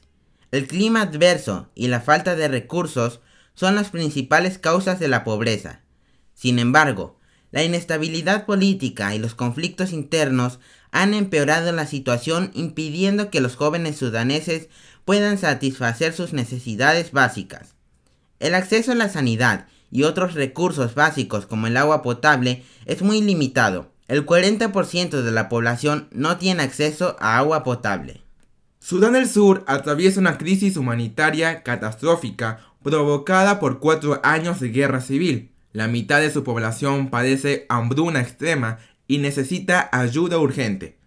El 0.51 0.67
clima 0.67 1.01
adverso 1.01 1.69
y 1.75 1.87
la 1.87 2.01
falta 2.01 2.35
de 2.35 2.47
recursos 2.47 3.19
son 3.53 3.75
las 3.75 3.89
principales 3.89 4.57
causas 4.57 4.99
de 4.99 5.07
la 5.07 5.23
pobreza. 5.23 5.81
Sin 6.33 6.59
embargo, 6.59 7.19
la 7.51 7.63
inestabilidad 7.63 8.45
política 8.45 9.13
y 9.15 9.19
los 9.19 9.35
conflictos 9.35 9.91
internos 9.91 10.59
han 10.91 11.13
empeorado 11.13 11.71
la 11.71 11.85
situación 11.85 12.51
impidiendo 12.53 13.29
que 13.29 13.41
los 13.41 13.55
jóvenes 13.55 13.97
sudaneses 13.97 14.69
puedan 15.05 15.37
satisfacer 15.37 16.13
sus 16.13 16.33
necesidades 16.33 17.11
básicas. 17.11 17.75
El 18.39 18.55
acceso 18.55 18.91
a 18.91 18.95
la 18.95 19.09
sanidad 19.09 19.67
y 19.91 20.03
otros 20.03 20.35
recursos 20.35 20.95
básicos 20.95 21.45
como 21.45 21.67
el 21.67 21.77
agua 21.77 22.01
potable 22.01 22.63
es 22.85 23.01
muy 23.01 23.21
limitado. 23.21 23.91
El 24.09 24.25
40% 24.25 25.21
de 25.21 25.31
la 25.31 25.49
población 25.49 26.07
no 26.11 26.37
tiene 26.37 26.63
acceso 26.63 27.15
a 27.19 27.37
agua 27.37 27.63
potable. 27.63 28.23
Sudán 28.79 29.13
del 29.13 29.29
Sur 29.29 29.63
atraviesa 29.67 30.19
una 30.19 30.39
crisis 30.39 30.77
humanitaria 30.77 31.61
catastrófica 31.61 32.59
provocada 32.81 33.59
por 33.59 33.79
cuatro 33.79 34.19
años 34.23 34.59
de 34.59 34.69
guerra 34.69 35.01
civil. 35.01 35.51
La 35.73 35.87
mitad 35.87 36.21
de 36.21 36.31
su 36.31 36.43
población 36.43 37.11
padece 37.11 37.67
hambruna 37.69 38.19
extrema 38.19 38.79
y 39.07 39.19
necesita 39.19 39.89
ayuda 39.91 40.39
urgente. 40.39 40.97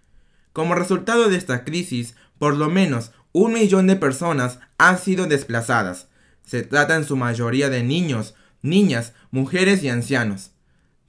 Como 0.52 0.76
resultado 0.76 1.28
de 1.28 1.36
esta 1.38 1.64
crisis, 1.64 2.14
por 2.38 2.56
lo 2.56 2.70
menos 2.70 3.10
un 3.32 3.54
millón 3.54 3.88
de 3.88 3.96
personas 3.96 4.60
han 4.78 4.96
sido 4.96 5.26
desplazadas. 5.26 6.06
Se 6.46 6.62
trata 6.62 6.94
en 6.94 7.04
su 7.04 7.16
mayoría 7.16 7.68
de 7.68 7.82
niños, 7.82 8.36
niñas, 8.62 9.12
mujeres 9.32 9.82
y 9.82 9.88
ancianos. 9.88 10.51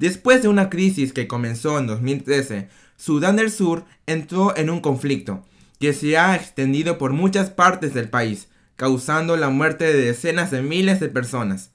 Después 0.03 0.41
de 0.41 0.49
una 0.49 0.69
crisis 0.69 1.13
que 1.13 1.29
comenzó 1.29 1.79
en 1.79 1.87
2013, 1.87 2.67
Sudán 2.97 3.37
del 3.37 3.49
Sur 3.49 3.85
entró 4.05 4.53
en 4.57 4.69
un 4.69 4.81
conflicto 4.81 5.45
que 5.79 5.93
se 5.93 6.17
ha 6.17 6.35
extendido 6.35 6.97
por 6.97 7.13
muchas 7.13 7.49
partes 7.49 7.93
del 7.93 8.09
país, 8.09 8.49
causando 8.75 9.37
la 9.37 9.47
muerte 9.47 9.85
de 9.85 10.07
decenas 10.07 10.51
de 10.51 10.61
miles 10.61 10.99
de 10.99 11.07
personas. 11.07 11.71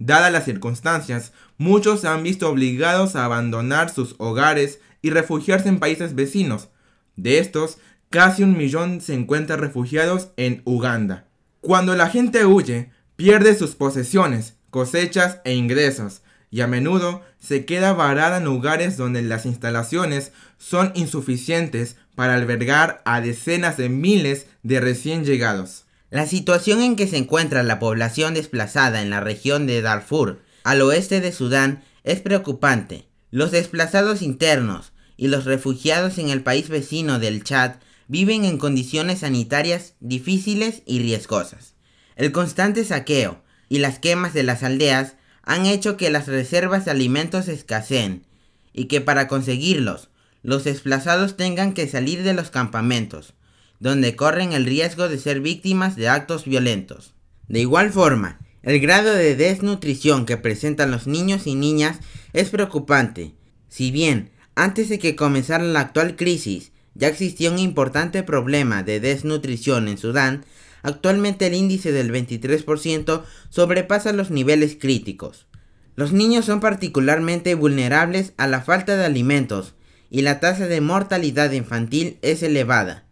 Dadas 0.00 0.32
las 0.32 0.44
circunstancias, 0.44 1.32
muchos 1.56 2.00
se 2.00 2.08
han 2.08 2.24
visto 2.24 2.50
obligados 2.50 3.14
a 3.14 3.24
abandonar 3.24 3.90
sus 3.90 4.16
hogares 4.18 4.80
y 5.00 5.10
refugiarse 5.10 5.68
en 5.68 5.78
países 5.78 6.16
vecinos. 6.16 6.70
De 7.14 7.38
estos, 7.38 7.78
casi 8.10 8.42
un 8.42 8.56
millón 8.56 9.00
se 9.00 9.14
encuentran 9.14 9.60
refugiados 9.60 10.30
en 10.36 10.62
Uganda. 10.64 11.28
Cuando 11.60 11.94
la 11.94 12.10
gente 12.10 12.44
huye, 12.44 12.90
pierde 13.14 13.54
sus 13.54 13.76
posesiones, 13.76 14.56
cosechas 14.70 15.38
e 15.44 15.54
ingresos, 15.54 16.22
y 16.50 16.60
a 16.60 16.66
menudo 16.66 17.22
se 17.38 17.64
queda 17.64 17.92
varada 17.92 18.38
en 18.38 18.44
lugares 18.44 18.96
donde 18.96 19.22
las 19.22 19.46
instalaciones 19.46 20.32
son 20.58 20.92
insuficientes 20.94 21.96
para 22.14 22.34
albergar 22.34 23.02
a 23.04 23.20
decenas 23.20 23.76
de 23.76 23.88
miles 23.88 24.46
de 24.62 24.80
recién 24.80 25.24
llegados. 25.24 25.84
La 26.10 26.26
situación 26.26 26.80
en 26.80 26.96
que 26.96 27.06
se 27.06 27.18
encuentra 27.18 27.62
la 27.62 27.78
población 27.78 28.34
desplazada 28.34 29.02
en 29.02 29.10
la 29.10 29.20
región 29.20 29.66
de 29.66 29.82
Darfur, 29.82 30.40
al 30.64 30.80
oeste 30.80 31.20
de 31.20 31.32
Sudán, 31.32 31.84
es 32.02 32.20
preocupante. 32.20 33.06
Los 33.30 33.50
desplazados 33.50 34.22
internos 34.22 34.92
y 35.18 35.28
los 35.28 35.44
refugiados 35.44 36.16
en 36.16 36.30
el 36.30 36.42
país 36.42 36.70
vecino 36.70 37.18
del 37.18 37.44
Chad 37.44 37.74
viven 38.06 38.46
en 38.46 38.56
condiciones 38.56 39.18
sanitarias 39.18 39.94
difíciles 40.00 40.82
y 40.86 41.00
riesgosas. 41.00 41.74
El 42.16 42.32
constante 42.32 42.84
saqueo 42.84 43.42
y 43.68 43.78
las 43.78 43.98
quemas 43.98 44.32
de 44.32 44.44
las 44.44 44.62
aldeas 44.62 45.17
han 45.48 45.64
hecho 45.64 45.96
que 45.96 46.10
las 46.10 46.26
reservas 46.26 46.84
de 46.84 46.90
alimentos 46.90 47.48
escaseen 47.48 48.26
y 48.74 48.84
que 48.84 49.00
para 49.00 49.28
conseguirlos 49.28 50.10
los 50.42 50.64
desplazados 50.64 51.38
tengan 51.38 51.72
que 51.72 51.88
salir 51.88 52.22
de 52.22 52.34
los 52.34 52.50
campamentos, 52.50 53.32
donde 53.80 54.14
corren 54.14 54.52
el 54.52 54.66
riesgo 54.66 55.08
de 55.08 55.18
ser 55.18 55.40
víctimas 55.40 55.96
de 55.96 56.10
actos 56.10 56.44
violentos. 56.44 57.14
De 57.48 57.60
igual 57.60 57.90
forma, 57.90 58.38
el 58.62 58.78
grado 58.78 59.14
de 59.14 59.36
desnutrición 59.36 60.26
que 60.26 60.36
presentan 60.36 60.90
los 60.90 61.06
niños 61.06 61.46
y 61.46 61.54
niñas 61.54 61.96
es 62.34 62.50
preocupante. 62.50 63.32
Si 63.70 63.90
bien, 63.90 64.30
antes 64.54 64.90
de 64.90 64.98
que 64.98 65.16
comenzara 65.16 65.64
la 65.64 65.80
actual 65.80 66.14
crisis, 66.16 66.72
ya 66.94 67.08
existía 67.08 67.50
un 67.50 67.58
importante 67.58 68.22
problema 68.22 68.82
de 68.82 69.00
desnutrición 69.00 69.88
en 69.88 69.96
Sudán, 69.96 70.44
actualmente 70.82 71.46
el 71.46 71.54
índice 71.54 71.92
del 71.92 72.12
23% 72.12 73.22
sobrepasa 73.48 74.12
los 74.12 74.30
niveles 74.30 74.76
críticos. 74.80 75.46
Los 75.96 76.12
niños 76.12 76.44
son 76.44 76.60
particularmente 76.60 77.54
vulnerables 77.54 78.32
a 78.36 78.46
la 78.46 78.60
falta 78.60 78.96
de 78.96 79.04
alimentos 79.04 79.74
y 80.10 80.22
la 80.22 80.40
tasa 80.40 80.66
de 80.66 80.80
mortalidad 80.80 81.50
infantil 81.52 82.18
es 82.22 82.42
elevada. 82.42 83.04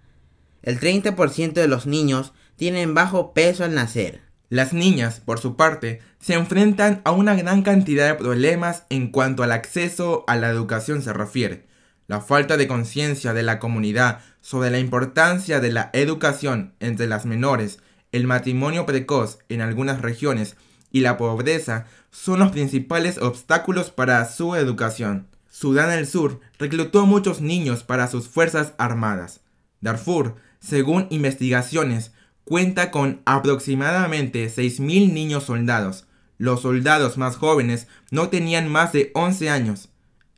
El 0.63 0.81
30% 0.81 1.53
de 1.53 1.69
los 1.69 1.87
niños 1.87 2.33
tienen 2.57 2.95
bajo 2.95 3.35
peso 3.35 3.65
al 3.65 3.75
nacer. 3.75 4.23
Las 4.49 4.73
niñas, 4.73 5.21
por 5.21 5.41
su 5.41 5.57
parte, 5.57 6.01
se 6.21 6.35
enfrentan 6.35 7.03
a 7.05 7.11
una 7.11 7.35
gran 7.35 7.63
cantidad 7.63 8.07
de 8.07 8.15
problemas 8.15 8.85
en 8.89 9.11
cuanto 9.11 9.43
al 9.43 9.53
acceso 9.53 10.25
a 10.29 10.37
la 10.37 10.49
educación 10.49 11.03
se 11.03 11.13
refiere. 11.13 11.67
La 12.07 12.21
falta 12.21 12.57
de 12.57 12.69
conciencia 12.69 13.33
de 13.35 13.43
la 13.43 13.59
comunidad 13.59 14.21
sobre 14.47 14.71
la 14.71 14.79
importancia 14.79 15.59
de 15.59 15.73
la 15.73 15.91
educación 15.93 16.73
entre 16.79 17.09
las 17.09 17.27
menores, 17.27 17.81
el 18.13 18.29
matrimonio 18.29 18.87
precoz 18.87 19.41
en 19.49 19.61
algunas 19.61 20.03
regiones 20.03 20.55
y 20.93 21.01
la 21.01 21.17
pobreza 21.17 21.87
son 22.13 22.39
los 22.39 22.53
principales 22.53 23.19
obstáculos 23.19 23.91
para 23.91 24.25
su 24.25 24.55
educación. 24.55 25.27
Sudán 25.51 25.91
del 25.91 26.07
Sur 26.07 26.39
reclutó 26.61 27.01
a 27.01 27.07
muchos 27.07 27.41
niños 27.41 27.83
para 27.83 28.07
sus 28.07 28.29
fuerzas 28.29 28.75
armadas. 28.79 29.41
Darfur 29.81 30.37
según 30.61 31.09
investigaciones, 31.11 32.13
cuenta 32.45 32.93
con 32.93 33.23
aproximadamente 33.25 34.47
6.000 34.47 35.13
niños 35.13 35.43
soldados. 35.43 36.07
Los 36.39 36.63
soldados 36.63 37.19
más 37.19 37.35
jóvenes 37.35 37.89
no 38.13 38.29
tenían 38.29 38.71
más 38.71 38.93
de 38.93 39.11
11 39.15 39.51
años. 39.51 39.89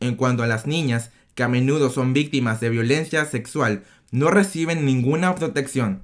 En 0.00 0.14
cuanto 0.14 0.42
a 0.42 0.46
las 0.46 0.66
niñas, 0.66 1.10
que 1.38 1.44
a 1.44 1.48
menudo 1.48 1.88
son 1.88 2.14
víctimas 2.14 2.58
de 2.58 2.68
violencia 2.68 3.24
sexual, 3.24 3.84
no 4.10 4.30
reciben 4.30 4.84
ninguna 4.84 5.34
protección. 5.34 6.02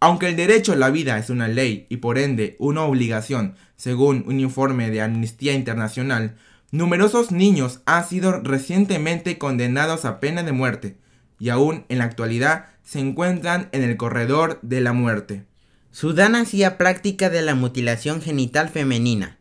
Aunque 0.00 0.28
el 0.28 0.36
derecho 0.36 0.72
a 0.72 0.76
la 0.76 0.90
vida 0.90 1.18
es 1.18 1.30
una 1.30 1.48
ley 1.48 1.86
y 1.88 1.98
por 1.98 2.18
ende 2.18 2.56
una 2.58 2.82
obligación, 2.82 3.54
según 3.76 4.24
un 4.26 4.40
informe 4.40 4.90
de 4.90 5.00
Amnistía 5.00 5.54
Internacional, 5.54 6.36
numerosos 6.70 7.30
niños 7.30 7.80
han 7.86 8.06
sido 8.06 8.40
recientemente 8.42 9.38
condenados 9.38 10.04
a 10.04 10.20
pena 10.20 10.42
de 10.42 10.52
muerte 10.52 10.96
y 11.38 11.48
aún 11.48 11.84
en 11.88 11.98
la 11.98 12.04
actualidad 12.04 12.66
se 12.82 12.98
encuentran 12.98 13.68
en 13.72 13.82
el 13.82 13.96
corredor 13.96 14.58
de 14.62 14.80
la 14.80 14.92
muerte. 14.92 15.44
Sudán 15.90 16.34
hacía 16.34 16.76
práctica 16.76 17.30
de 17.30 17.42
la 17.42 17.54
mutilación 17.54 18.20
genital 18.20 18.68
femenina. 18.68 19.38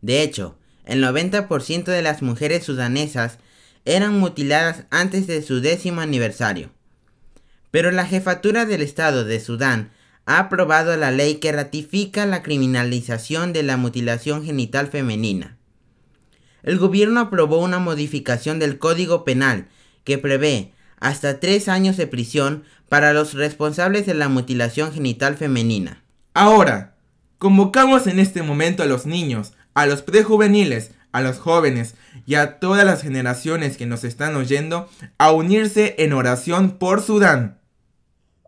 De 0.00 0.22
hecho, 0.22 0.58
el 0.86 1.04
90% 1.04 1.84
de 1.84 2.02
las 2.02 2.22
mujeres 2.22 2.64
sudanesas 2.64 3.38
eran 3.84 4.18
mutiladas 4.18 4.84
antes 4.90 5.26
de 5.26 5.42
su 5.42 5.60
décimo 5.60 6.00
aniversario. 6.00 6.70
Pero 7.70 7.90
la 7.90 8.06
jefatura 8.06 8.66
del 8.66 8.82
Estado 8.82 9.24
de 9.24 9.40
Sudán 9.40 9.90
ha 10.26 10.38
aprobado 10.38 10.96
la 10.96 11.10
ley 11.10 11.36
que 11.36 11.52
ratifica 11.52 12.26
la 12.26 12.42
criminalización 12.42 13.52
de 13.52 13.62
la 13.62 13.76
mutilación 13.76 14.44
genital 14.44 14.88
femenina. 14.88 15.56
El 16.62 16.78
gobierno 16.78 17.20
aprobó 17.20 17.58
una 17.58 17.78
modificación 17.78 18.58
del 18.58 18.78
Código 18.78 19.24
Penal 19.24 19.68
que 20.04 20.18
prevé 20.18 20.72
hasta 20.98 21.40
tres 21.40 21.68
años 21.68 21.96
de 21.96 22.06
prisión 22.06 22.64
para 22.88 23.12
los 23.12 23.34
responsables 23.34 24.06
de 24.06 24.14
la 24.14 24.28
mutilación 24.28 24.92
genital 24.92 25.36
femenina. 25.36 26.02
Ahora, 26.34 26.96
convocamos 27.38 28.06
en 28.06 28.18
este 28.18 28.42
momento 28.42 28.82
a 28.82 28.86
los 28.86 29.06
niños, 29.06 29.52
a 29.74 29.86
los 29.86 30.02
prejuveniles, 30.02 30.92
a 31.12 31.22
los 31.22 31.38
jóvenes 31.38 31.94
y 32.26 32.34
a 32.34 32.58
todas 32.58 32.84
las 32.84 33.02
generaciones 33.02 33.76
que 33.76 33.86
nos 33.86 34.04
están 34.04 34.36
oyendo 34.36 34.88
a 35.18 35.32
unirse 35.32 35.94
en 35.98 36.12
oración 36.12 36.78
por 36.78 37.02
Sudán. 37.02 37.59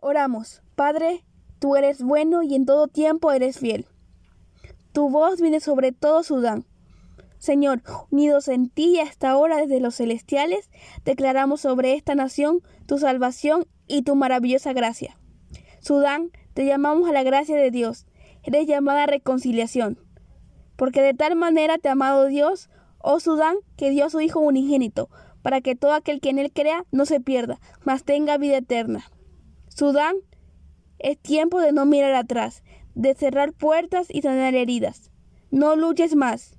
Oramos, 0.05 0.61
Padre, 0.75 1.23
tú 1.59 1.77
eres 1.77 2.03
bueno 2.03 2.43
y 2.43 2.55
en 2.55 2.65
todo 2.65 2.89
tiempo 2.89 3.31
eres 3.31 3.57
fiel. 3.57 3.87
Tu 4.91 5.09
voz 5.09 5.39
viene 5.39 5.61
sobre 5.61 5.93
todo 5.93 6.23
Sudán. 6.23 6.65
Señor, 7.37 7.81
unidos 8.11 8.49
en 8.49 8.69
ti 8.69 8.95
y 8.95 8.99
hasta 8.99 9.29
ahora 9.29 9.55
desde 9.55 9.79
los 9.79 9.95
celestiales, 9.95 10.69
declaramos 11.05 11.61
sobre 11.61 11.93
esta 11.93 12.15
nación 12.15 12.59
tu 12.85 12.97
salvación 12.97 13.65
y 13.87 14.01
tu 14.01 14.15
maravillosa 14.15 14.73
gracia. 14.73 15.17
Sudán, 15.79 16.31
te 16.53 16.65
llamamos 16.65 17.07
a 17.07 17.13
la 17.13 17.23
gracia 17.23 17.55
de 17.55 17.71
Dios. 17.71 18.05
Eres 18.43 18.67
llamada 18.67 19.05
reconciliación 19.05 19.97
porque 20.75 21.01
de 21.01 21.13
tal 21.13 21.37
manera 21.37 21.77
te 21.77 21.87
ha 21.87 21.93
amado 21.93 22.25
Dios, 22.25 22.69
oh 22.97 23.21
Sudán, 23.21 23.55
que 23.77 23.89
dio 23.89 24.03
a 24.03 24.09
su 24.09 24.19
Hijo 24.19 24.41
unigénito, 24.41 25.09
para 25.41 25.61
que 25.61 25.75
todo 25.75 25.93
aquel 25.93 26.19
que 26.19 26.29
en 26.29 26.39
él 26.39 26.51
crea 26.51 26.83
no 26.91 27.05
se 27.05 27.21
pierda, 27.21 27.61
mas 27.85 28.03
tenga 28.03 28.37
vida 28.37 28.57
eterna. 28.57 29.05
Sudán, 29.75 30.15
es 30.99 31.17
tiempo 31.17 31.59
de 31.59 31.71
no 31.71 31.85
mirar 31.85 32.13
atrás, 32.13 32.63
de 32.95 33.13
cerrar 33.13 33.53
puertas 33.53 34.07
y 34.09 34.21
sanar 34.21 34.55
heridas. 34.55 35.11
No 35.51 35.75
luches 35.75 36.15
más. 36.15 36.57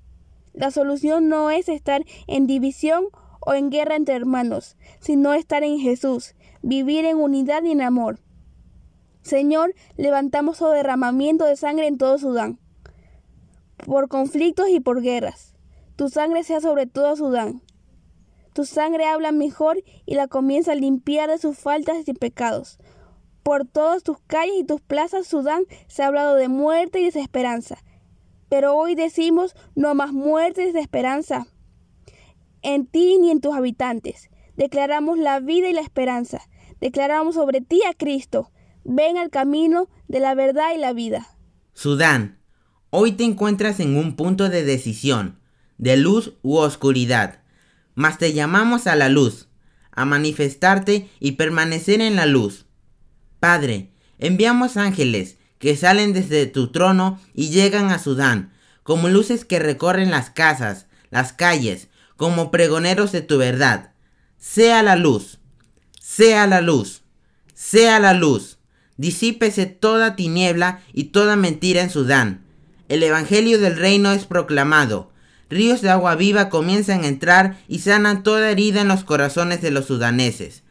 La 0.53 0.71
solución 0.71 1.27
no 1.27 1.49
es 1.51 1.69
estar 1.69 2.03
en 2.27 2.47
división 2.47 3.05
o 3.39 3.53
en 3.53 3.69
guerra 3.69 3.95
entre 3.95 4.15
hermanos, 4.15 4.77
sino 4.99 5.33
estar 5.33 5.63
en 5.63 5.79
Jesús, 5.79 6.35
vivir 6.61 7.05
en 7.05 7.17
unidad 7.17 7.63
y 7.63 7.71
en 7.71 7.81
amor. 7.81 8.19
Señor, 9.21 9.73
levantamos 9.97 10.61
o 10.61 10.69
derramamiento 10.69 11.45
de 11.45 11.55
sangre 11.55 11.87
en 11.87 11.97
todo 11.97 12.17
Sudán 12.17 12.59
por 13.85 14.07
conflictos 14.07 14.69
y 14.69 14.79
por 14.79 15.01
guerras. 15.01 15.53
Tu 15.95 16.09
sangre 16.09 16.43
sea 16.43 16.59
sobre 16.59 16.87
todo 16.87 17.15
Sudán. 17.15 17.61
Tu 18.53 18.65
sangre 18.65 19.05
habla 19.05 19.31
mejor 19.31 19.83
y 20.05 20.15
la 20.15 20.27
comienza 20.27 20.71
a 20.71 20.75
limpiar 20.75 21.29
de 21.29 21.37
sus 21.37 21.57
faltas 21.57 22.07
y 22.07 22.13
pecados. 22.13 22.79
Por 23.45 23.65
todas 23.65 24.01
tus 24.01 24.17
calles 24.25 24.55
y 24.59 24.63
tus 24.65 24.81
plazas, 24.81 25.27
Sudán, 25.27 25.65
se 25.87 26.01
ha 26.01 26.07
hablado 26.07 26.33
de 26.33 26.49
muerte 26.49 26.99
y 26.99 27.05
desesperanza. 27.05 27.77
Pero 28.49 28.75
hoy 28.75 28.95
decimos 28.95 29.55
no 29.75 29.93
más 29.93 30.11
muerte 30.11 30.63
y 30.63 30.65
desesperanza 30.73 31.45
en 32.63 32.87
ti 32.87 33.19
ni 33.19 33.29
en 33.29 33.41
tus 33.41 33.55
habitantes. 33.55 34.31
Declaramos 34.57 35.19
la 35.19 35.39
vida 35.39 35.69
y 35.69 35.73
la 35.73 35.81
esperanza. 35.81 36.41
Declaramos 36.81 37.35
sobre 37.35 37.61
ti 37.61 37.81
a 37.87 37.93
Cristo. 37.93 38.51
Ven 38.83 39.17
al 39.17 39.29
camino 39.29 39.89
de 40.07 40.19
la 40.19 40.33
verdad 40.33 40.73
y 40.75 40.79
la 40.79 40.93
vida. 40.93 41.37
Sudán, 41.73 42.39
Hoy 42.97 43.11
te 43.11 43.25
encuentras 43.25 43.81
en 43.81 43.97
un 43.97 44.15
punto 44.15 44.47
de 44.47 44.63
decisión, 44.63 45.37
de 45.77 45.97
luz 45.97 46.31
u 46.43 46.55
oscuridad, 46.55 47.43
mas 47.93 48.17
te 48.17 48.31
llamamos 48.31 48.87
a 48.87 48.95
la 48.95 49.09
luz, 49.09 49.49
a 49.91 50.05
manifestarte 50.05 51.09
y 51.19 51.33
permanecer 51.33 51.99
en 51.99 52.15
la 52.15 52.25
luz. 52.25 52.67
Padre, 53.45 53.91
enviamos 54.17 54.75
ángeles 54.75 55.37
que 55.59 55.75
salen 55.75 56.13
desde 56.13 56.47
tu 56.47 56.71
trono 56.71 57.21
y 57.35 57.49
llegan 57.49 57.91
a 57.91 57.99
Sudán, 57.99 58.51
como 58.81 59.07
luces 59.07 59.45
que 59.45 59.59
recorren 59.59 60.09
las 60.09 60.31
casas, 60.31 60.87
las 61.11 61.31
calles, 61.31 61.89
como 62.17 62.49
pregoneros 62.49 63.11
de 63.11 63.21
tu 63.21 63.37
verdad. 63.37 63.91
Sea 64.39 64.81
la 64.81 64.95
luz, 64.95 65.37
sea 65.99 66.47
la 66.47 66.61
luz, 66.61 67.03
sea 67.53 67.99
la 67.99 68.15
luz. 68.15 68.57
Disípese 68.97 69.67
toda 69.67 70.15
tiniebla 70.15 70.81
y 70.91 71.05
toda 71.05 71.35
mentira 71.35 71.83
en 71.83 71.91
Sudán 71.91 72.45
el 72.89 73.03
Evangelio 73.03 73.59
del 73.59 73.77
Reino 73.77 74.11
es 74.11 74.25
proclamado. 74.25 75.11
Ríos 75.49 75.81
de 75.81 75.89
agua 75.89 76.15
viva 76.15 76.49
comienzan 76.49 77.03
a 77.03 77.07
entrar 77.07 77.57
y 77.67 77.79
sanan 77.79 78.23
toda 78.23 78.49
herida 78.49 78.81
en 78.81 78.87
los 78.87 79.03
corazones 79.03 79.61
de 79.61 79.71
los 79.71 79.85
sudaneses. 79.85 80.63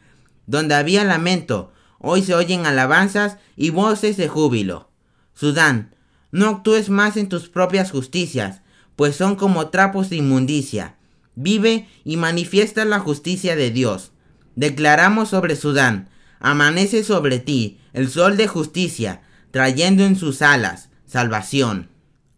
Donde 0.45 0.75
había 0.75 1.03
lamento, 1.03 1.71
hoy 2.07 2.21
se 2.21 2.35
oyen 2.35 2.67
alabanzas 2.67 3.37
y 3.55 3.71
voces 3.71 4.15
de 4.15 4.27
júbilo. 4.27 4.91
Sudán, 5.33 5.95
no 6.31 6.49
actúes 6.49 6.89
más 6.89 7.17
en 7.17 7.29
tus 7.29 7.49
propias 7.49 7.89
justicias, 7.89 8.61
pues 8.95 9.15
son 9.15 9.35
como 9.35 9.69
trapos 9.69 10.11
de 10.11 10.17
inmundicia. 10.17 10.97
Vive 11.33 11.89
y 12.03 12.17
manifiesta 12.17 12.85
la 12.85 12.99
justicia 12.99 13.55
de 13.55 13.71
Dios. 13.71 14.11
Declaramos 14.55 15.29
sobre 15.29 15.55
Sudán, 15.55 16.09
amanece 16.39 17.03
sobre 17.03 17.39
ti 17.39 17.79
el 17.91 18.07
sol 18.07 18.37
de 18.37 18.47
justicia, 18.47 19.23
trayendo 19.49 20.05
en 20.05 20.15
sus 20.15 20.43
alas 20.43 20.89
salvación. 21.07 21.89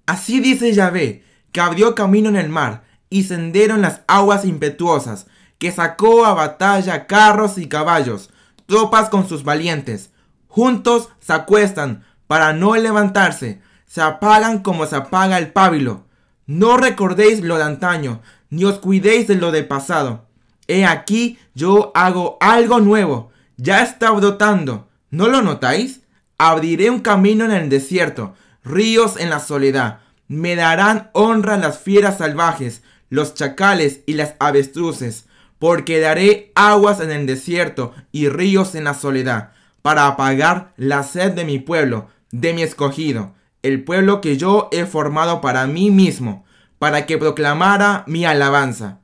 Así 0.06 0.40
dice 0.40 0.74
Yahvé, 0.74 1.26
que 1.52 1.60
abrió 1.60 1.94
camino 1.94 2.30
en 2.30 2.38
el 2.38 2.48
mar 2.48 2.86
y 3.10 3.24
sendero 3.24 3.76
en 3.76 3.82
las 3.82 4.00
aguas 4.08 4.46
impetuosas, 4.46 5.28
que 5.60 5.74
sacó 5.74 6.26
a 6.26 6.34
batalla 6.34 7.06
carros 7.06 7.58
y 7.58 7.68
caballos, 7.68 8.30
tropas 8.68 9.10
con 9.10 9.28
sus 9.28 9.44
valientes. 9.44 10.12
Juntos 10.48 11.10
se 11.20 11.34
acuestan 11.34 12.06
para 12.28 12.54
no 12.54 12.76
levantarse, 12.76 13.62
se 13.88 14.02
apagan 14.02 14.60
como 14.60 14.86
se 14.86 14.96
apaga 14.96 15.40
el 15.40 15.52
pábilo. 15.52 16.06
No 16.46 16.78
recordéis 16.78 17.42
lo 17.42 17.58
de 17.58 17.64
antaño, 17.64 18.22
ni 18.50 18.66
os 18.66 18.80
cuidéis 18.80 19.28
de 19.28 19.36
lo 19.36 19.52
del 19.52 19.68
pasado. 19.68 20.28
He 20.68 20.86
aquí 20.86 21.40
yo 21.56 21.92
hago 21.96 22.38
algo 22.40 22.80
nuevo, 22.80 23.32
ya 23.56 23.82
está 23.82 24.12
brotando. 24.12 24.88
¿No 25.10 25.28
lo 25.28 25.42
notáis? 25.42 26.02
Abriré 26.38 26.90
un 26.90 27.00
camino 27.00 27.46
en 27.46 27.52
el 27.52 27.70
desierto, 27.70 28.36
ríos 28.64 29.18
en 29.18 29.30
la 29.30 29.40
soledad. 29.40 30.00
Me 30.28 30.56
darán 30.56 31.10
honra 31.14 31.58
las 31.58 31.80
fieras 31.80 32.18
salvajes, 32.18 32.84
los 33.10 33.34
chacales 33.34 34.02
y 34.06 34.14
las 34.14 34.36
avestruces, 34.40 35.27
porque 35.60 36.00
daré 36.00 36.52
aguas 36.56 37.00
en 37.00 37.12
el 37.12 37.26
desierto 37.26 37.94
y 38.12 38.30
ríos 38.30 38.76
en 38.76 38.84
la 38.84 38.94
soledad, 38.94 39.52
para 39.82 40.08
apagar 40.08 40.74
la 40.78 41.04
sed 41.04 41.32
de 41.32 41.46
mi 41.46 41.60
pueblo, 41.60 42.08
de 42.32 42.54
mi 42.54 42.62
escogido, 42.62 43.34
el 43.64 43.84
pueblo 43.84 44.22
que 44.22 44.38
yo 44.38 44.70
he 44.72 44.86
formado 44.86 45.42
para 45.42 45.68
mí 45.68 45.92
mismo, 45.92 46.46
para 46.80 47.06
que 47.06 47.18
proclamara 47.18 48.04
mi 48.08 48.26
alabanza. 48.26 49.00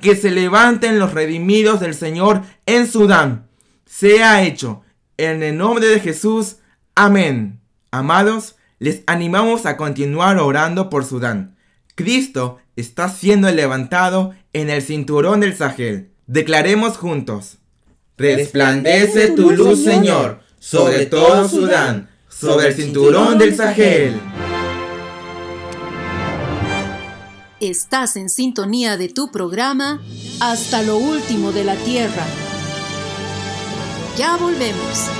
Que 0.00 0.16
se 0.16 0.30
levanten 0.30 0.98
los 0.98 1.12
redimidos 1.12 1.80
del 1.80 1.94
Señor 1.94 2.42
en 2.66 2.86
Sudán. 2.86 3.48
Sea 3.84 4.42
hecho, 4.42 4.82
en 5.16 5.42
el 5.42 5.56
nombre 5.56 5.86
de 5.86 6.00
Jesús. 6.00 6.56
Amén. 6.94 7.60
Amados, 7.90 8.56
les 8.78 9.02
animamos 9.06 9.66
a 9.66 9.76
continuar 9.76 10.38
orando 10.38 10.88
por 10.88 11.04
Sudán. 11.04 11.56
Cristo 11.94 12.58
está 12.76 13.08
siendo 13.08 13.50
levantado 13.50 14.34
en 14.52 14.70
el 14.70 14.82
cinturón 14.82 15.40
del 15.40 15.56
Sahel. 15.56 16.10
Declaremos 16.26 16.96
juntos. 16.96 17.58
Resplandece 18.16 19.30
tu 19.30 19.50
luz, 19.50 19.82
Señor, 19.82 20.40
sobre 20.58 21.06
todo 21.06 21.48
Sudán, 21.48 22.10
sobre 22.28 22.68
el 22.68 22.74
cinturón 22.74 23.38
del 23.38 23.56
Sahel. 23.56 24.20
Estás 27.60 28.16
en 28.16 28.30
sintonía 28.30 28.96
de 28.96 29.10
tu 29.10 29.30
programa 29.30 30.00
Hasta 30.40 30.82
lo 30.82 30.96
último 30.96 31.52
de 31.52 31.64
la 31.64 31.76
Tierra. 31.76 32.24
Ya 34.16 34.36
volvemos. 34.36 35.10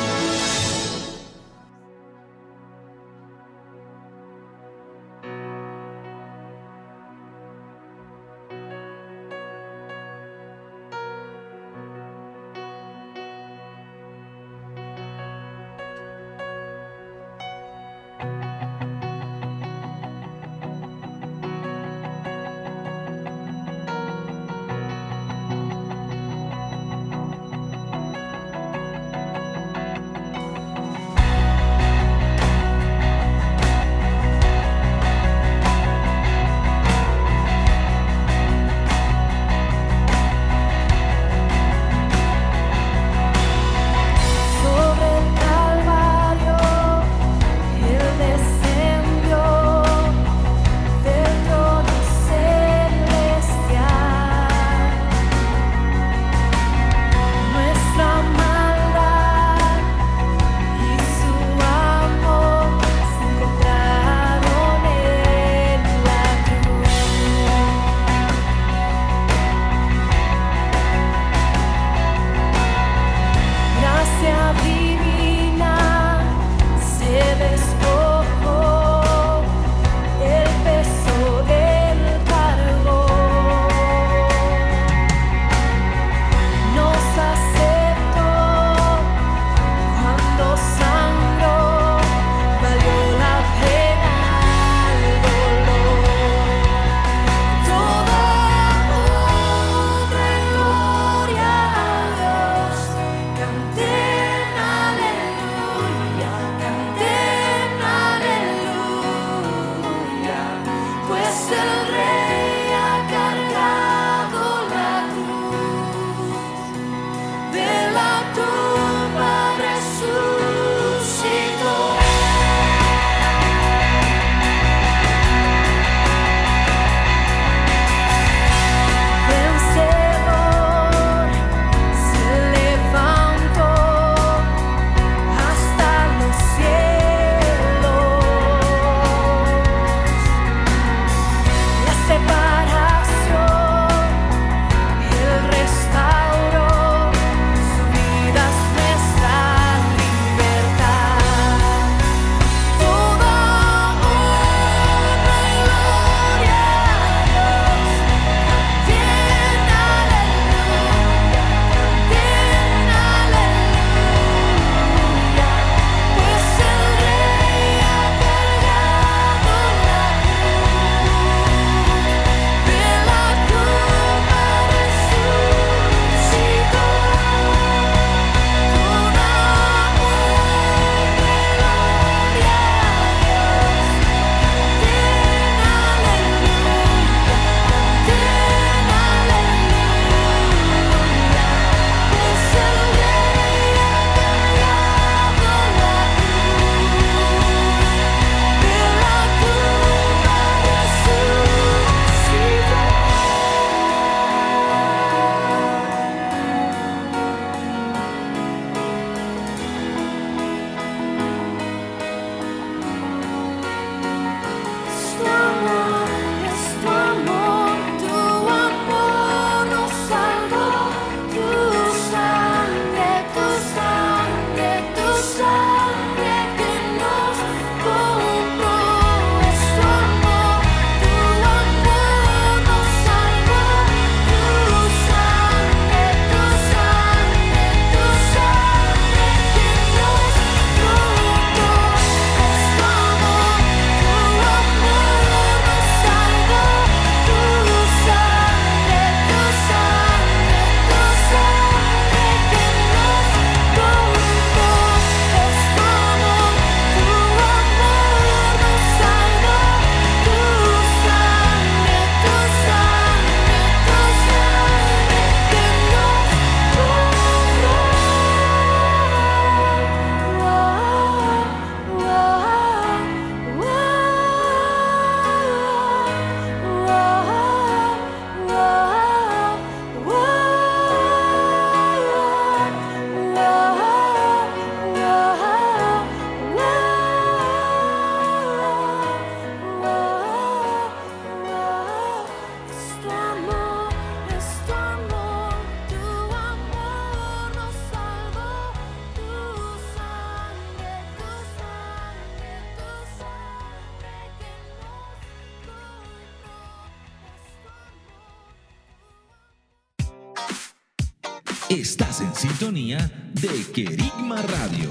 Estás 311.71 312.21
en 312.21 312.35
sintonía 312.35 312.99
de 313.33 313.65
Querigma 313.73 314.43
Radio. 314.43 314.91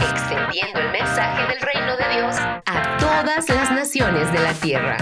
Extendiendo 0.00 0.80
el 0.80 0.90
mensaje 0.90 1.46
del 1.46 1.60
reino 1.60 1.96
de 1.96 2.08
Dios 2.12 2.34
a 2.66 2.96
todas 2.98 3.48
las 3.48 3.70
naciones 3.70 4.32
de 4.32 4.40
la 4.40 4.52
tierra. 4.54 4.96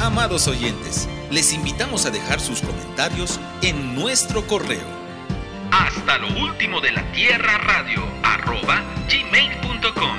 Amados 0.00 0.48
oyentes, 0.48 1.08
les 1.30 1.52
invitamos 1.52 2.04
a 2.04 2.10
dejar 2.10 2.40
sus 2.40 2.60
comentarios 2.60 3.38
en 3.62 3.94
nuestro 3.94 4.48
correo. 4.48 4.98
Hasta 5.70 6.18
lo 6.18 6.26
último 6.42 6.80
de 6.80 6.90
la 6.90 7.12
tierra 7.12 7.56
radio 7.58 8.02
arroba 8.24 8.82
gmail.com. 9.08 10.16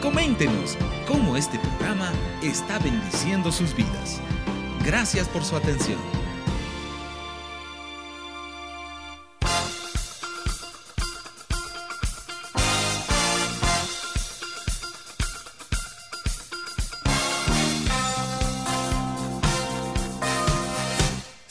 Coméntenos 0.00 0.76
cómo 1.06 1.36
este 1.36 1.58
programa 1.58 2.10
está 2.42 2.78
bendiciendo 2.78 3.52
sus 3.52 3.74
vidas. 3.74 4.20
Gracias 4.84 5.28
por 5.28 5.44
su 5.44 5.56
atención. 5.56 5.98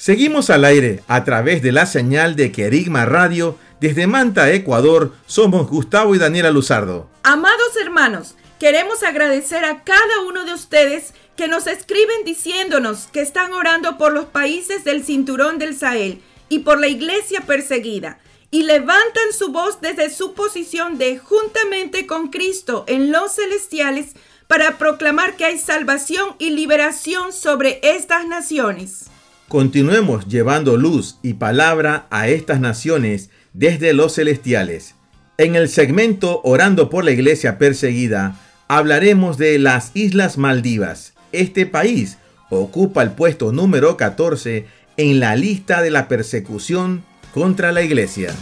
Seguimos 0.01 0.49
al 0.49 0.65
aire 0.65 1.03
a 1.07 1.23
través 1.23 1.61
de 1.61 1.71
la 1.71 1.85
señal 1.85 2.35
de 2.35 2.51
Querigma 2.51 3.05
Radio. 3.05 3.55
Desde 3.79 4.07
Manta, 4.07 4.51
Ecuador, 4.51 5.13
somos 5.27 5.69
Gustavo 5.69 6.15
y 6.15 6.17
Daniela 6.17 6.49
Luzardo. 6.49 7.07
Amados 7.21 7.77
hermanos, 7.79 8.35
queremos 8.61 9.01
agradecer 9.01 9.65
a 9.65 9.83
cada 9.83 10.21
uno 10.27 10.45
de 10.45 10.53
ustedes 10.53 11.15
que 11.35 11.47
nos 11.47 11.65
escriben 11.65 12.23
diciéndonos 12.25 13.07
que 13.07 13.21
están 13.21 13.53
orando 13.53 13.97
por 13.97 14.13
los 14.13 14.25
países 14.25 14.83
del 14.83 15.03
cinturón 15.03 15.57
del 15.57 15.75
Sahel 15.75 16.21
y 16.47 16.59
por 16.59 16.79
la 16.79 16.87
iglesia 16.87 17.41
perseguida 17.41 18.19
y 18.51 18.61
levantan 18.61 19.33
su 19.35 19.51
voz 19.51 19.81
desde 19.81 20.11
su 20.11 20.35
posición 20.35 20.99
de 20.99 21.17
juntamente 21.17 22.05
con 22.05 22.27
Cristo 22.29 22.85
en 22.87 23.11
los 23.11 23.33
celestiales 23.33 24.09
para 24.45 24.77
proclamar 24.77 25.37
que 25.37 25.45
hay 25.45 25.57
salvación 25.57 26.35
y 26.37 26.51
liberación 26.51 27.33
sobre 27.33 27.79
estas 27.81 28.27
naciones. 28.27 29.05
Continuemos 29.47 30.27
llevando 30.27 30.77
luz 30.77 31.17
y 31.23 31.33
palabra 31.33 32.05
a 32.11 32.27
estas 32.27 32.59
naciones 32.59 33.31
desde 33.53 33.93
los 33.93 34.13
celestiales. 34.13 34.93
En 35.39 35.55
el 35.55 35.67
segmento 35.67 36.41
Orando 36.43 36.91
por 36.91 37.03
la 37.03 37.09
Iglesia 37.09 37.57
Perseguida, 37.57 38.37
hablaremos 38.73 39.37
de 39.37 39.59
las 39.59 39.91
Islas 39.95 40.37
Maldivas. 40.37 41.13
Este 41.33 41.65
país 41.65 42.17
ocupa 42.49 43.03
el 43.03 43.11
puesto 43.11 43.51
número 43.51 43.97
14 43.97 44.65
en 44.95 45.19
la 45.19 45.35
lista 45.35 45.81
de 45.81 45.91
la 45.91 46.07
persecución 46.07 47.03
contra 47.33 47.73
la 47.73 47.81
Iglesia. 47.81 48.33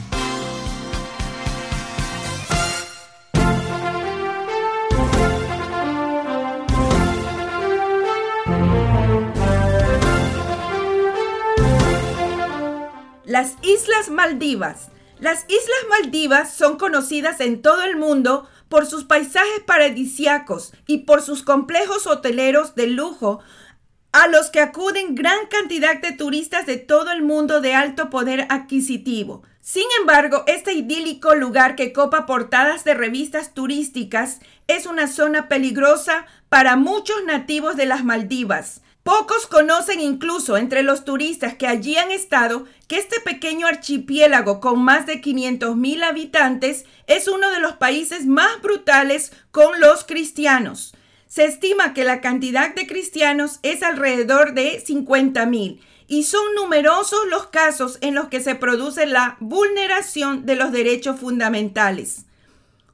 Las 13.26 13.56
Islas 13.64 14.12
Maldivas. 14.12 14.92
Las 15.20 15.44
Islas 15.50 15.86
Maldivas 15.90 16.54
son 16.54 16.78
conocidas 16.78 17.42
en 17.42 17.64
todo 17.64 17.84
el 17.84 17.98
mundo 17.98 18.48
por 18.70 18.86
sus 18.86 19.04
paisajes 19.04 19.62
paradisiacos 19.66 20.74
y 20.88 21.00
por 21.00 21.22
sus 21.22 21.44
complejos 21.44 22.08
hoteleros 22.08 22.76
de 22.76 22.88
lujo 22.88 23.40
a 24.12 24.28
los 24.28 24.50
que 24.50 24.60
acuden 24.60 25.16
gran 25.16 25.48
cantidad 25.48 26.00
de 26.02 26.14
turistas 26.14 26.66
de 26.66 26.78
todo 26.78 27.12
el 27.12 27.22
mundo 27.22 27.62
de 27.62 27.74
alto 27.76 28.10
poder 28.10 28.48
adquisitivo. 28.50 29.44
Sin 29.62 29.86
embargo, 30.00 30.44
este 30.48 30.74
idílico 30.74 31.36
lugar 31.36 31.76
que 31.76 31.94
copa 31.94 32.26
portadas 32.26 32.84
de 32.84 32.96
revistas 32.96 33.54
turísticas 33.54 34.40
es 34.68 34.86
una 34.86 35.08
zona 35.08 35.48
peligrosa 35.48 36.26
para 36.48 36.76
muchos 36.76 37.24
nativos 37.26 37.76
de 37.76 37.86
las 37.86 38.04
Maldivas. 38.04 38.82
Pocos 39.10 39.48
conocen 39.48 40.02
incluso 40.02 40.56
entre 40.56 40.84
los 40.84 41.04
turistas 41.04 41.56
que 41.56 41.66
allí 41.66 41.98
han 41.98 42.12
estado 42.12 42.66
que 42.88 43.00
este 43.00 43.20
pequeño 43.20 43.66
archipiélago 43.66 44.60
con 44.60 44.84
más 44.84 45.08
de 45.08 45.20
500 45.20 45.76
mil 45.76 46.04
habitantes 46.04 46.86
es 47.08 47.28
uno 47.28 47.50
de 47.50 47.60
los 47.60 47.74
países 47.74 48.28
más 48.28 48.62
brutales 48.62 49.32
con 49.50 49.80
los 49.80 50.04
cristianos. 50.04 50.94
Se 51.28 51.46
estima 51.46 51.96
que 51.96 52.04
la 52.04 52.22
cantidad 52.22 52.76
de 52.76 52.86
cristianos 52.86 53.58
es 53.64 53.82
alrededor 53.82 54.54
de 54.54 54.80
50 54.80 55.44
mil 55.48 55.82
y 56.08 56.26
son 56.26 56.54
numerosos 56.54 57.22
los 57.32 57.48
casos 57.48 57.98
en 58.02 58.14
los 58.14 58.28
que 58.28 58.42
se 58.42 58.54
produce 58.54 59.08
la 59.08 59.38
vulneración 59.40 60.46
de 60.46 60.56
los 60.56 60.72
derechos 60.72 61.20
fundamentales. 61.20 62.26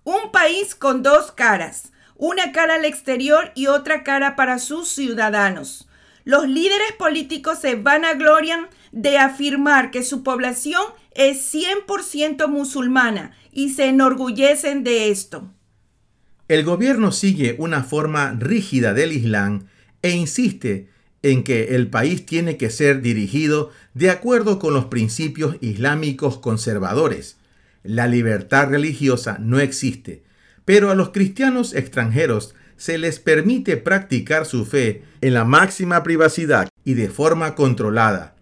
Un 0.05 0.31
país 0.31 0.75
con 0.75 1.03
dos 1.03 1.33
caras, 1.33 1.91
una 2.15 2.53
cara 2.53 2.75
al 2.75 2.85
exterior 2.85 3.51
y 3.53 3.67
otra 3.67 4.05
cara 4.05 4.37
para 4.37 4.59
sus 4.59 4.87
ciudadanos. 4.87 5.89
Los 6.25 6.49
líderes 6.49 6.91
políticos 6.97 7.59
se 7.61 7.75
vanaglorian 7.75 8.67
de 8.91 9.19
afirmar 9.19 9.91
que 9.91 10.03
su 10.03 10.23
población 10.23 10.81
es 11.11 11.53
100% 11.53 12.47
musulmana 12.47 13.31
y 13.51 13.69
se 13.69 13.85
enorgullecen 13.85 14.83
de 14.83 15.11
esto. 15.11 15.51
El 16.47 16.63
gobierno 16.63 17.11
sigue 17.11 17.55
una 17.59 17.83
forma 17.83 18.35
rígida 18.39 18.95
del 18.95 19.11
Islam 19.13 19.67
e 20.01 20.11
insiste 20.11 20.89
en 21.21 21.43
que 21.43 21.75
el 21.75 21.91
país 21.91 22.25
tiene 22.25 22.57
que 22.57 22.71
ser 22.71 23.01
dirigido 23.01 23.71
de 23.93 24.09
acuerdo 24.09 24.57
con 24.57 24.73
los 24.73 24.85
principios 24.85 25.57
islámicos 25.61 26.39
conservadores. 26.39 27.37
La 27.83 28.07
libertad 28.07 28.69
religiosa 28.69 29.37
no 29.39 29.59
existe, 29.59 30.23
pero 30.65 30.89
a 30.89 30.95
los 30.95 31.09
cristianos 31.09 31.75
extranjeros 31.75 32.55
se 32.77 32.97
les 32.97 33.19
permite 33.19 33.77
practicar 33.77 34.45
su 34.45 34.65
fe 34.65 35.03
en 35.21 35.33
la 35.33 35.45
máxima 35.45 36.03
privacidad 36.03 36.69
y 36.83 36.93
de 36.93 37.09
forma 37.09 37.55
controlada. 37.55 38.35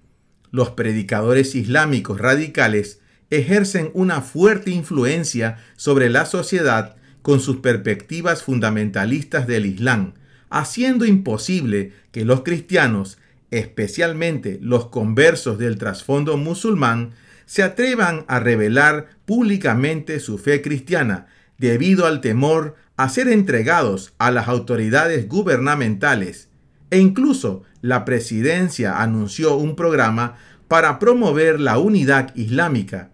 Los 0.52 0.72
predicadores 0.72 1.56
islámicos 1.56 2.20
radicales 2.20 3.00
ejercen 3.30 3.90
una 3.94 4.22
fuerte 4.22 4.72
influencia 4.72 5.58
sobre 5.76 6.10
la 6.10 6.26
sociedad 6.26 6.96
con 7.22 7.40
sus 7.40 7.58
perspectivas 7.58 8.44
fundamentalistas 8.44 9.48
del 9.48 9.66
Islam, 9.66 10.14
haciendo 10.50 11.06
imposible 11.06 11.94
que 12.12 12.26
los 12.26 12.44
cristianos, 12.44 13.18
especialmente 13.50 14.60
los 14.62 14.88
conversos 14.88 15.58
del 15.58 15.78
trasfondo 15.78 16.38
musulmán, 16.38 17.12
se 17.46 17.64
atrevan 17.64 18.26
a 18.28 18.40
revelar 18.40 19.10
públicamente 19.26 20.20
su 20.20 20.38
fe 20.38 20.62
cristiana 20.62 21.28
debido 21.58 22.06
al 22.06 22.22
temor 22.22 22.76
a 22.98 23.10
ser 23.10 23.28
entregados 23.28 24.14
a 24.20 24.32
las 24.32 24.48
autoridades 24.48 25.28
gubernamentales 25.28 26.50
e 26.92 27.00
incluso 27.00 27.64
la 27.82 28.06
presidencia 28.06 29.02
anunció 29.02 29.56
un 29.56 29.76
programa 29.76 30.36
para 30.68 31.00
promover 31.00 31.60
la 31.60 31.80
unidad 31.80 32.36
islámica, 32.36 33.10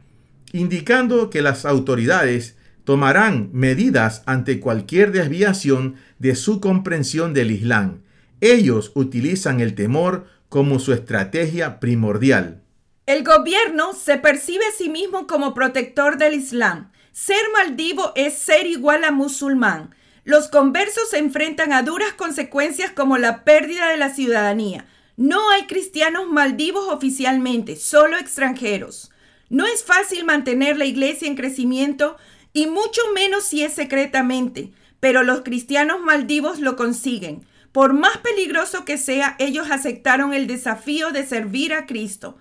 indicando 0.52 1.30
que 1.30 1.42
las 1.42 1.66
autoridades 1.66 2.58
tomarán 2.84 3.50
medidas 3.54 4.24
ante 4.26 4.60
cualquier 4.60 5.12
desviación 5.12 5.96
de 6.18 6.36
su 6.36 6.60
comprensión 6.60 7.34
del 7.34 7.52
Islam. 7.52 8.02
Ellos 8.42 8.92
utilizan 8.96 9.60
el 9.60 9.76
temor 9.76 10.28
como 10.50 10.80
su 10.80 10.94
estrategia 10.94 11.80
primordial. 11.80 12.62
El 13.06 13.24
gobierno 13.24 13.94
se 13.94 14.18
percibe 14.18 14.66
a 14.66 14.78
sí 14.78 14.90
mismo 14.90 15.26
como 15.26 15.54
protector 15.54 16.18
del 16.18 16.34
Islam 16.34 16.92
ser 17.20 17.50
maldivo 17.52 18.14
es 18.16 18.36
ser 18.36 18.66
igual 18.66 19.04
a 19.04 19.12
musulmán. 19.12 19.94
Los 20.24 20.48
conversos 20.48 21.10
se 21.10 21.18
enfrentan 21.18 21.74
a 21.74 21.84
duras 21.84 22.14
consecuencias 22.14 22.92
como 22.92 23.18
la 23.18 23.44
pérdida 23.44 23.90
de 23.90 23.98
la 23.98 24.10
ciudadanía. 24.10 24.86
No 25.18 25.50
hay 25.50 25.64
cristianos 25.64 26.30
maldivos 26.30 26.88
oficialmente, 26.88 27.76
solo 27.76 28.18
extranjeros. 28.18 29.12
No 29.50 29.68
es 29.68 29.84
fácil 29.84 30.24
mantener 30.24 30.78
la 30.78 30.86
iglesia 30.86 31.28
en 31.28 31.36
crecimiento 31.36 32.16
y 32.54 32.68
mucho 32.68 33.02
menos 33.14 33.44
si 33.44 33.64
es 33.64 33.74
secretamente, 33.74 34.72
pero 35.02 35.24
los 35.24 35.42
cristianos 35.42 36.00
maldivos 36.00 36.60
lo 36.60 36.78
consiguen. 36.78 37.46
Por 37.74 37.92
más 37.92 38.18
peligroso 38.20 38.86
que 38.86 38.98
sea, 38.98 39.36
ellos 39.40 39.70
aceptaron 39.72 40.34
el 40.34 40.48
desafío 40.48 41.12
de 41.12 41.28
servir 41.28 41.74
a 41.74 41.86
Cristo. 41.86 42.38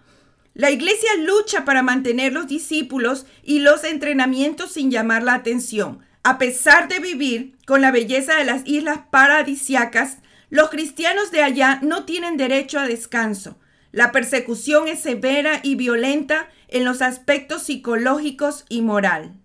La 0.59 0.73
iglesia 0.73 1.11
lucha 1.19 1.65
para 1.65 1.85
mantener 1.85 2.33
los 2.33 2.49
discípulos 2.49 3.27
y 3.45 3.61
los 3.61 3.85
entrenamientos 3.85 4.73
sin 4.73 4.91
llamar 4.91 5.23
la 5.23 5.35
atención. 5.35 6.01
A 6.25 6.37
pesar 6.37 6.89
de 6.89 6.99
vivir 6.99 7.57
con 7.65 7.81
la 7.81 7.93
belleza 7.93 8.35
de 8.35 8.45
las 8.45 8.67
islas 8.67 9.03
paradisiacas, 9.09 10.19
los 10.51 10.69
cristianos 10.69 11.31
de 11.31 11.45
allá 11.45 11.79
no 11.83 12.07
tienen 12.07 12.37
derecho 12.37 12.81
a 12.81 12.89
descanso. 12.89 13.57
La 13.93 14.11
persecución 14.11 14.89
es 14.89 14.99
severa 15.01 15.61
y 15.63 15.77
violenta 15.77 16.49
en 16.67 16.85
los 16.85 17.03
aspectos 17.03 17.63
psicológicos 17.63 18.65
y 18.69 18.83
moral. 18.83 19.37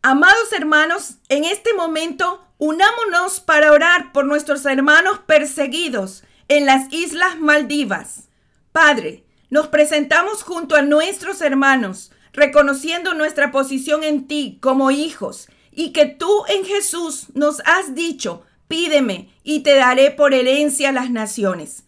Amados 0.00 0.50
hermanos, 0.56 1.18
en 1.28 1.44
este 1.44 1.74
momento 1.74 2.42
unámonos 2.56 3.40
para 3.40 3.70
orar 3.70 4.12
por 4.12 4.24
nuestros 4.24 4.64
hermanos 4.64 5.18
perseguidos 5.26 6.24
en 6.48 6.64
las 6.64 6.90
Islas 6.90 7.38
Maldivas. 7.38 8.30
Padre, 8.72 9.24
nos 9.54 9.68
presentamos 9.68 10.42
junto 10.42 10.74
a 10.74 10.82
nuestros 10.82 11.40
hermanos, 11.40 12.10
reconociendo 12.32 13.14
nuestra 13.14 13.52
posición 13.52 14.02
en 14.02 14.26
ti 14.26 14.58
como 14.60 14.90
hijos 14.90 15.46
y 15.70 15.90
que 15.90 16.06
tú 16.06 16.28
en 16.48 16.64
Jesús 16.64 17.26
nos 17.34 17.60
has 17.60 17.94
dicho, 17.94 18.42
pídeme 18.66 19.28
y 19.44 19.60
te 19.60 19.76
daré 19.76 20.10
por 20.10 20.34
herencia 20.34 20.90
las 20.90 21.08
naciones. 21.08 21.84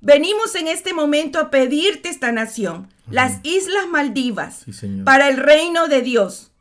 Venimos 0.00 0.54
en 0.54 0.68
este 0.68 0.92
momento 0.92 1.40
a 1.40 1.50
pedirte 1.50 2.08
esta 2.08 2.30
nación, 2.30 2.86
las 3.10 3.40
Islas 3.42 3.88
Maldivas, 3.88 4.64
para 5.04 5.28
el 5.28 5.38
reino 5.38 5.88
de 5.88 6.02
Dios. 6.02 6.52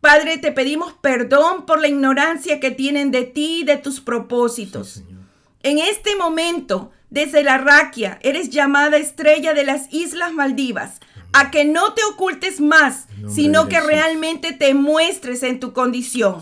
Padre, 0.00 0.38
te 0.38 0.50
pedimos 0.50 0.92
perdón 0.94 1.66
por 1.66 1.80
la 1.80 1.86
ignorancia 1.86 2.58
que 2.58 2.72
tienen 2.72 3.12
de 3.12 3.22
ti 3.22 3.60
y 3.60 3.64
de 3.64 3.76
tus 3.76 4.00
propósitos. 4.00 5.04
En 5.62 5.78
este 5.78 6.16
momento, 6.16 6.90
desde 7.10 7.42
la 7.42 7.58
raquia, 7.58 8.18
eres 8.22 8.50
llamada 8.50 8.96
estrella 8.96 9.52
de 9.54 9.64
las 9.64 9.92
Islas 9.92 10.32
Maldivas, 10.32 11.00
a 11.32 11.50
que 11.50 11.64
no 11.64 11.92
te 11.92 12.02
ocultes 12.04 12.60
más, 12.60 13.06
sino 13.28 13.68
que 13.68 13.80
realmente 13.80 14.52
te 14.52 14.74
muestres 14.74 15.42
en 15.42 15.60
tu 15.60 15.72
condición. 15.72 16.40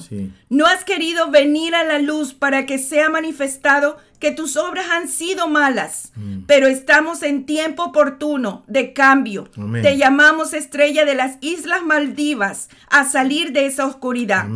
No 0.49 0.67
has 0.67 0.85
querido 0.85 1.31
venir 1.31 1.75
a 1.75 1.85
la 1.85 1.99
luz 1.99 2.33
para 2.33 2.65
que 2.65 2.79
sea 2.79 3.11
manifestado 3.11 3.99
que 4.19 4.33
tus 4.33 4.57
obras 4.57 4.87
han 4.91 5.09
sido 5.09 5.49
malas, 5.49 6.13
mm. 6.17 6.41
pero 6.47 6.67
estamos 6.67 7.23
en 7.23 7.45
tiempo 7.47 7.85
oportuno 7.85 8.65
de 8.67 8.93
cambio. 8.93 9.49
Te 9.83 9.97
llamamos 9.97 10.55
estrella 10.55 11.05
de 11.05 11.15
las 11.15 11.37
Islas 11.41 11.83
Maldivas 11.83 12.69
a 12.89 13.05
salir 13.05 13.53
de 13.53 13.67
esa 13.67 13.87
oscuridad. 13.87 14.47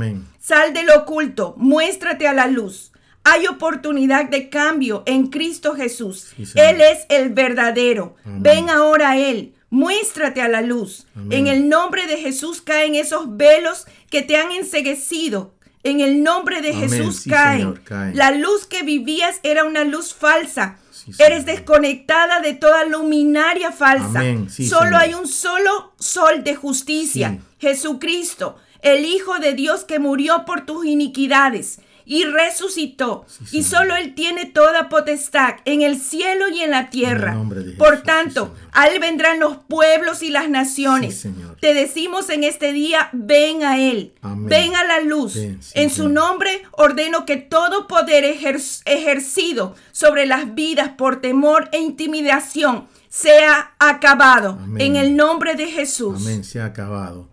Sal 0.41 0.73
del 0.73 0.91
oculto, 0.91 1.55
muéstrate 1.59 2.27
a 2.27 2.33
la 2.33 2.47
luz. 2.47 2.92
Hay 3.25 3.47
oportunidad 3.47 4.29
de 4.29 4.49
cambio 4.49 5.03
en 5.07 5.29
Cristo 5.29 5.75
Jesús. 5.75 6.33
él 6.55 6.81
es 6.81 7.07
el 7.09 7.31
verdadero. 7.31 8.17
Ven 8.25 8.69
ahora 8.69 9.11
a 9.11 9.19
Él. 9.19 9.55
Muéstrate 9.71 10.43
a 10.43 10.49
la 10.49 10.61
luz. 10.61 11.07
En 11.31 11.47
el 11.47 11.69
nombre 11.69 12.07
de 12.07 12.19
Jesús 12.19 12.61
caen 12.61 12.95
esos 12.95 13.37
velos 13.37 13.87
que 14.11 14.23
te 14.23 14.37
han 14.37 14.53
enseguecido. 14.53 15.55
En 15.85 16.01
el 16.01 16.23
nombre 16.23 16.61
de 16.61 16.75
Jesús 16.75 17.25
caen. 17.29 17.81
La 18.15 18.33
luz 18.33 18.67
que 18.67 18.83
vivías 18.83 19.41
era 19.43 19.65
una 19.65 19.85
luz 19.85 20.15
falsa. 20.15 20.79
Eres 21.19 21.47
desconectada 21.47 22.41
de 22.41 22.55
toda 22.55 22.85
luminaria 22.85 23.73
falsa. 23.73 24.23
solo 24.49 24.97
hay 24.97 25.15
un 25.15 25.29
solo 25.29 25.93
sol 25.99 26.43
de 26.45 26.57
justicia. 26.57 27.39
Jesucristo, 27.59 28.57
el 28.83 29.05
Hijo 29.05 29.39
de 29.39 29.55
Dios 29.55 29.85
que 29.85 30.01
murió 30.01 30.45
por 30.45 30.67
tus 30.67 30.85
iniquidades 30.85 31.79
y 32.05 32.25
resucitó. 32.25 33.27
y 33.51 33.63
solo 33.63 33.97
Él 33.97 34.15
tiene 34.15 34.47
toda 34.47 34.89
potestad 34.89 35.57
en 35.65 35.83
el 35.83 35.99
cielo 35.99 36.49
y 36.49 36.61
en 36.61 36.71
la 36.71 36.91
tierra. 36.91 37.37
Por 37.79 38.03
tanto, 38.03 38.55
a 38.73 38.89
Él 38.89 39.01
vendrán 39.01 39.41
los 39.41 39.57
pueblos 39.57 40.23
y 40.23 40.31
las 40.31 40.49
naciones. 40.49 41.27
Te 41.61 41.75
decimos 41.75 42.31
en 42.31 42.45
este 42.45 42.73
día, 42.73 43.09
ven 43.13 43.63
a 43.63 43.79
Él, 43.79 44.13
ven 44.23 44.75
a 44.75 44.85
la 44.85 45.01
luz. 45.01 45.37
en 45.37 45.91
su 45.91 46.09
nombre 46.09 46.63
ordeno 46.73 47.25
que 47.25 47.37
todo 47.37 47.87
poder 47.87 48.25
ejercido 48.25 49.75
sobre 49.93 50.27
las 50.27 50.55
vidas 50.55 50.91
por 50.91 51.21
temor 51.21 51.69
e 51.73 51.79
intimidación 51.79 52.87
sea 53.09 53.75
acabado. 53.79 54.59
En 54.79 54.97
el 54.97 55.17
nombre 55.17 55.55
de 55.55 55.67
Jesús. 55.67 56.23
Amén, 56.23 56.45
sea 56.45 56.67
acabado. 56.67 57.29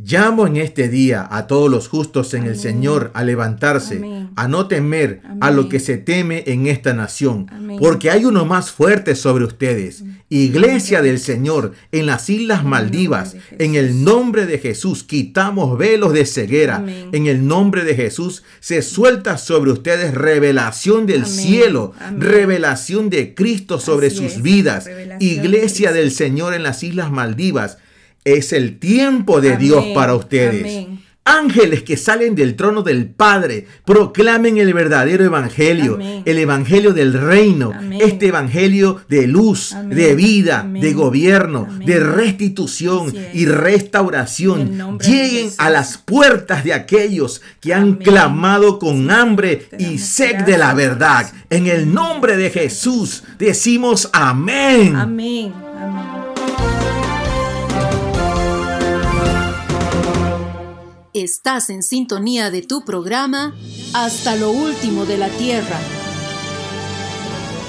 Llamo 0.00 0.46
en 0.46 0.56
este 0.56 0.88
día 0.88 1.26
a 1.28 1.48
todos 1.48 1.68
los 1.68 1.88
justos 1.88 2.32
en 2.32 2.44
el 2.44 2.56
Señor 2.56 3.10
a 3.14 3.24
levantarse, 3.24 4.28
a 4.36 4.46
no 4.46 4.68
temer 4.68 5.22
a 5.40 5.50
lo 5.50 5.68
que 5.68 5.80
se 5.80 5.96
teme 5.96 6.44
en 6.46 6.68
esta 6.68 6.94
nación, 6.94 7.50
porque 7.80 8.08
hay 8.08 8.24
uno 8.24 8.44
más 8.44 8.70
fuerte 8.70 9.16
sobre 9.16 9.44
ustedes. 9.44 10.04
Iglesia 10.28 11.02
del 11.02 11.18
Señor 11.18 11.72
en 11.90 12.06
las 12.06 12.30
Islas 12.30 12.64
Maldivas, 12.64 13.34
en 13.58 13.74
el 13.74 14.04
nombre 14.04 14.46
de 14.46 14.60
Jesús 14.60 15.02
quitamos 15.02 15.76
velos 15.76 16.12
de 16.12 16.26
ceguera. 16.26 16.84
En 17.10 17.26
el 17.26 17.48
nombre 17.48 17.82
de 17.82 17.96
Jesús 17.96 18.44
se 18.60 18.82
suelta 18.82 19.36
sobre 19.36 19.72
ustedes 19.72 20.14
revelación 20.14 21.06
del 21.06 21.26
cielo, 21.26 21.92
revelación 22.16 23.10
de 23.10 23.34
Cristo 23.34 23.80
sobre 23.80 24.10
sus 24.10 24.42
vidas. 24.42 24.88
Iglesia 25.18 25.90
del 25.90 26.12
Señor 26.12 26.54
en 26.54 26.62
las 26.62 26.84
Islas 26.84 27.10
Maldivas 27.10 27.78
es 28.36 28.52
el 28.52 28.78
tiempo 28.78 29.40
de 29.40 29.56
Dios 29.56 29.86
para 29.94 30.14
ustedes. 30.14 30.86
Ángeles 31.28 31.82
que 31.82 31.98
salen 31.98 32.34
del 32.34 32.56
trono 32.56 32.82
del 32.82 33.06
Padre 33.06 33.66
proclamen 33.84 34.56
el 34.56 34.72
verdadero 34.72 35.24
evangelio, 35.26 35.98
el 36.24 36.38
evangelio 36.38 36.94
del 36.94 37.12
reino, 37.12 37.74
este 38.00 38.28
evangelio 38.28 39.02
de 39.10 39.26
luz, 39.26 39.76
de 39.90 40.14
vida, 40.14 40.66
de 40.66 40.94
gobierno, 40.94 41.68
de 41.84 42.00
restitución 42.00 43.12
y 43.34 43.44
restauración. 43.44 44.98
Lleguen 45.00 45.50
a 45.58 45.68
las 45.68 45.98
puertas 45.98 46.64
de 46.64 46.72
aquellos 46.72 47.42
que 47.60 47.74
han 47.74 47.96
clamado 47.96 48.78
con 48.78 49.10
hambre 49.10 49.68
y 49.78 49.98
sed 49.98 50.44
de 50.44 50.56
la 50.56 50.72
verdad. 50.72 51.30
En 51.50 51.66
el 51.66 51.92
nombre 51.92 52.38
de 52.38 52.48
Jesús 52.48 53.22
decimos 53.38 54.08
amén. 54.14 54.96
Amén. 54.96 55.67
Estás 61.22 61.68
en 61.68 61.82
sintonía 61.82 62.52
de 62.52 62.62
tu 62.62 62.84
programa 62.84 63.52
Hasta 63.92 64.36
lo 64.36 64.52
último 64.52 65.04
de 65.04 65.18
la 65.18 65.28
Tierra. 65.30 65.76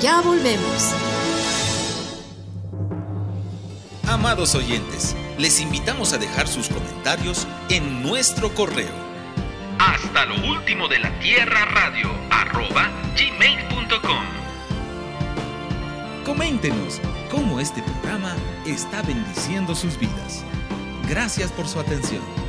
Ya 0.03 0.21
volvemos. 0.21 0.93
Amados 4.07 4.53
oyentes, 4.53 5.15
les 5.39 5.59
invitamos 5.61 6.13
a 6.13 6.19
dejar 6.19 6.47
sus 6.47 6.67
comentarios 6.67 7.47
en 7.69 8.03
nuestro 8.03 8.53
correo. 8.53 8.93
Hasta 9.79 10.27
lo 10.27 10.35
último 10.51 10.87
de 10.87 10.99
la 10.99 11.19
Tierra 11.19 11.65
Radio 11.65 12.07
arroba 12.29 12.91
gmail.com. 13.17 14.25
Coméntenos 16.23 17.01
cómo 17.31 17.59
este 17.59 17.81
programa 17.81 18.35
está 18.67 19.01
bendiciendo 19.01 19.73
sus 19.73 19.97
vidas. 19.97 20.43
Gracias 21.09 21.51
por 21.51 21.67
su 21.67 21.79
atención. 21.79 22.48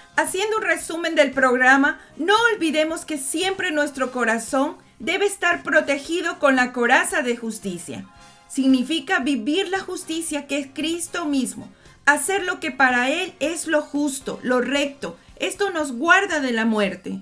Haciendo 0.15 0.57
un 0.57 0.63
resumen 0.63 1.15
del 1.15 1.31
programa, 1.31 1.99
no 2.17 2.33
olvidemos 2.53 3.05
que 3.05 3.17
siempre 3.17 3.71
nuestro 3.71 4.11
corazón 4.11 4.75
debe 4.99 5.25
estar 5.25 5.63
protegido 5.63 6.37
con 6.39 6.55
la 6.55 6.73
coraza 6.73 7.21
de 7.21 7.37
justicia. 7.37 8.05
Significa 8.47 9.19
vivir 9.19 9.69
la 9.69 9.79
justicia 9.79 10.45
que 10.45 10.59
es 10.59 10.67
Cristo 10.73 11.25
mismo, 11.25 11.71
hacer 12.05 12.43
lo 12.43 12.59
que 12.59 12.71
para 12.71 13.09
Él 13.09 13.33
es 13.39 13.67
lo 13.67 13.81
justo, 13.81 14.39
lo 14.43 14.61
recto. 14.61 15.17
Esto 15.37 15.71
nos 15.71 15.93
guarda 15.93 16.39
de 16.39 16.51
la 16.51 16.65
muerte. 16.65 17.21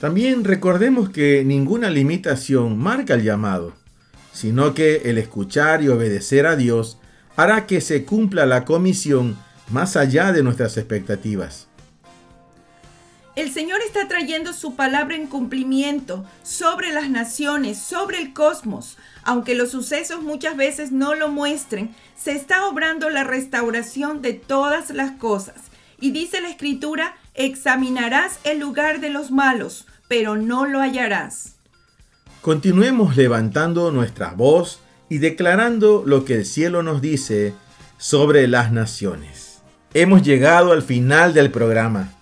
También 0.00 0.44
recordemos 0.44 1.08
que 1.08 1.44
ninguna 1.44 1.88
limitación 1.88 2.76
marca 2.78 3.14
el 3.14 3.22
llamado, 3.22 3.74
sino 4.32 4.74
que 4.74 5.02
el 5.06 5.16
escuchar 5.16 5.82
y 5.82 5.88
obedecer 5.88 6.46
a 6.46 6.56
Dios 6.56 6.98
hará 7.36 7.66
que 7.66 7.80
se 7.80 8.04
cumpla 8.04 8.44
la 8.44 8.66
comisión 8.66 9.38
más 9.70 9.96
allá 9.96 10.32
de 10.32 10.42
nuestras 10.42 10.76
expectativas. 10.76 11.68
El 13.36 13.52
Señor 13.52 13.80
está 13.86 14.08
trayendo 14.08 14.54
su 14.54 14.76
palabra 14.76 15.14
en 15.14 15.26
cumplimiento 15.26 16.24
sobre 16.42 16.90
las 16.90 17.10
naciones, 17.10 17.78
sobre 17.78 18.18
el 18.18 18.32
cosmos. 18.32 18.96
Aunque 19.24 19.54
los 19.54 19.72
sucesos 19.72 20.22
muchas 20.22 20.56
veces 20.56 20.90
no 20.90 21.14
lo 21.14 21.28
muestren, 21.28 21.94
se 22.16 22.32
está 22.32 22.66
obrando 22.66 23.10
la 23.10 23.24
restauración 23.24 24.22
de 24.22 24.32
todas 24.32 24.88
las 24.88 25.10
cosas. 25.18 25.56
Y 26.00 26.12
dice 26.12 26.40
la 26.40 26.48
escritura, 26.48 27.14
examinarás 27.34 28.38
el 28.44 28.58
lugar 28.58 29.00
de 29.00 29.10
los 29.10 29.30
malos, 29.30 29.86
pero 30.08 30.36
no 30.36 30.64
lo 30.64 30.80
hallarás. 30.80 31.56
Continuemos 32.40 33.18
levantando 33.18 33.90
nuestra 33.90 34.30
voz 34.30 34.80
y 35.10 35.18
declarando 35.18 36.04
lo 36.06 36.24
que 36.24 36.36
el 36.36 36.46
cielo 36.46 36.82
nos 36.82 37.02
dice 37.02 37.52
sobre 37.98 38.48
las 38.48 38.72
naciones. 38.72 39.60
Hemos 39.92 40.22
llegado 40.22 40.72
al 40.72 40.80
final 40.80 41.34
del 41.34 41.50
programa 41.50 42.15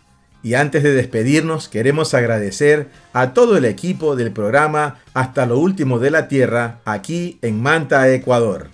y 0.45 0.55
antes 0.55 0.82
de 0.82 0.92
despedirnos 0.92 1.68
queremos 1.68 2.12
agradecer 2.12 2.90
a 3.14 3.32
todo 3.32 3.57
el 3.57 3.64
equipo 3.64 4.14
del 4.14 4.30
programa 4.30 5.01
Hasta 5.14 5.47
lo 5.47 5.59
Último 5.59 5.99
de 5.99 6.11
la 6.11 6.28
Tierra 6.28 6.80
aquí 6.84 7.38
en 7.40 7.61
Manta, 7.62 8.09
Ecuador. 8.11 8.68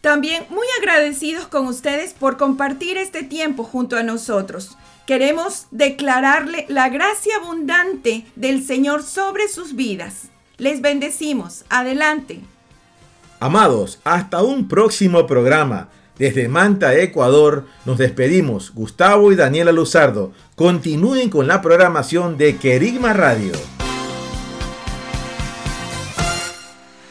También 0.00 0.44
muy 0.50 0.66
agradecidos 0.80 1.46
con 1.46 1.68
ustedes 1.68 2.12
por 2.12 2.36
compartir 2.36 2.96
este 2.96 3.22
tiempo 3.22 3.62
junto 3.62 3.96
a 3.96 4.02
nosotros. 4.02 4.76
Queremos 5.06 5.68
declararle 5.70 6.66
la 6.68 6.88
gracia 6.88 7.36
abundante 7.36 8.26
del 8.34 8.64
Señor 8.64 9.04
sobre 9.04 9.46
sus 9.46 9.76
vidas. 9.76 10.24
Les 10.58 10.80
bendecimos. 10.80 11.64
Adelante. 11.70 12.40
Amados, 13.38 14.00
hasta 14.02 14.42
un 14.42 14.66
próximo 14.66 15.24
programa. 15.28 15.88
Desde 16.18 16.48
Manta, 16.48 16.94
Ecuador, 16.94 17.66
nos 17.84 17.98
despedimos. 17.98 18.72
Gustavo 18.74 19.32
y 19.32 19.36
Daniela 19.36 19.72
Luzardo. 19.72 20.32
Continúen 20.54 21.30
con 21.30 21.46
la 21.46 21.62
programación 21.62 22.36
de 22.36 22.56
Querigma 22.56 23.12
Radio. 23.12 23.52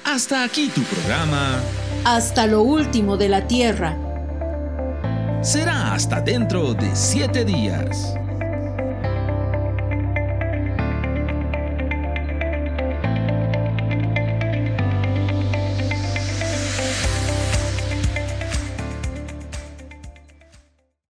Hasta 0.06 0.43
aquí 0.43 0.70
tu 0.74 0.82
programa 0.84 1.62
hasta 2.04 2.47
lo 2.47 2.64
último 2.64 3.18
de 3.18 3.30
la 3.30 3.47
tierra. 3.47 3.97
Será 5.41 5.93
hasta 5.93 6.22
dentro 6.22 6.74
de 6.74 6.95
siete 6.95 7.45
días. 7.45 8.16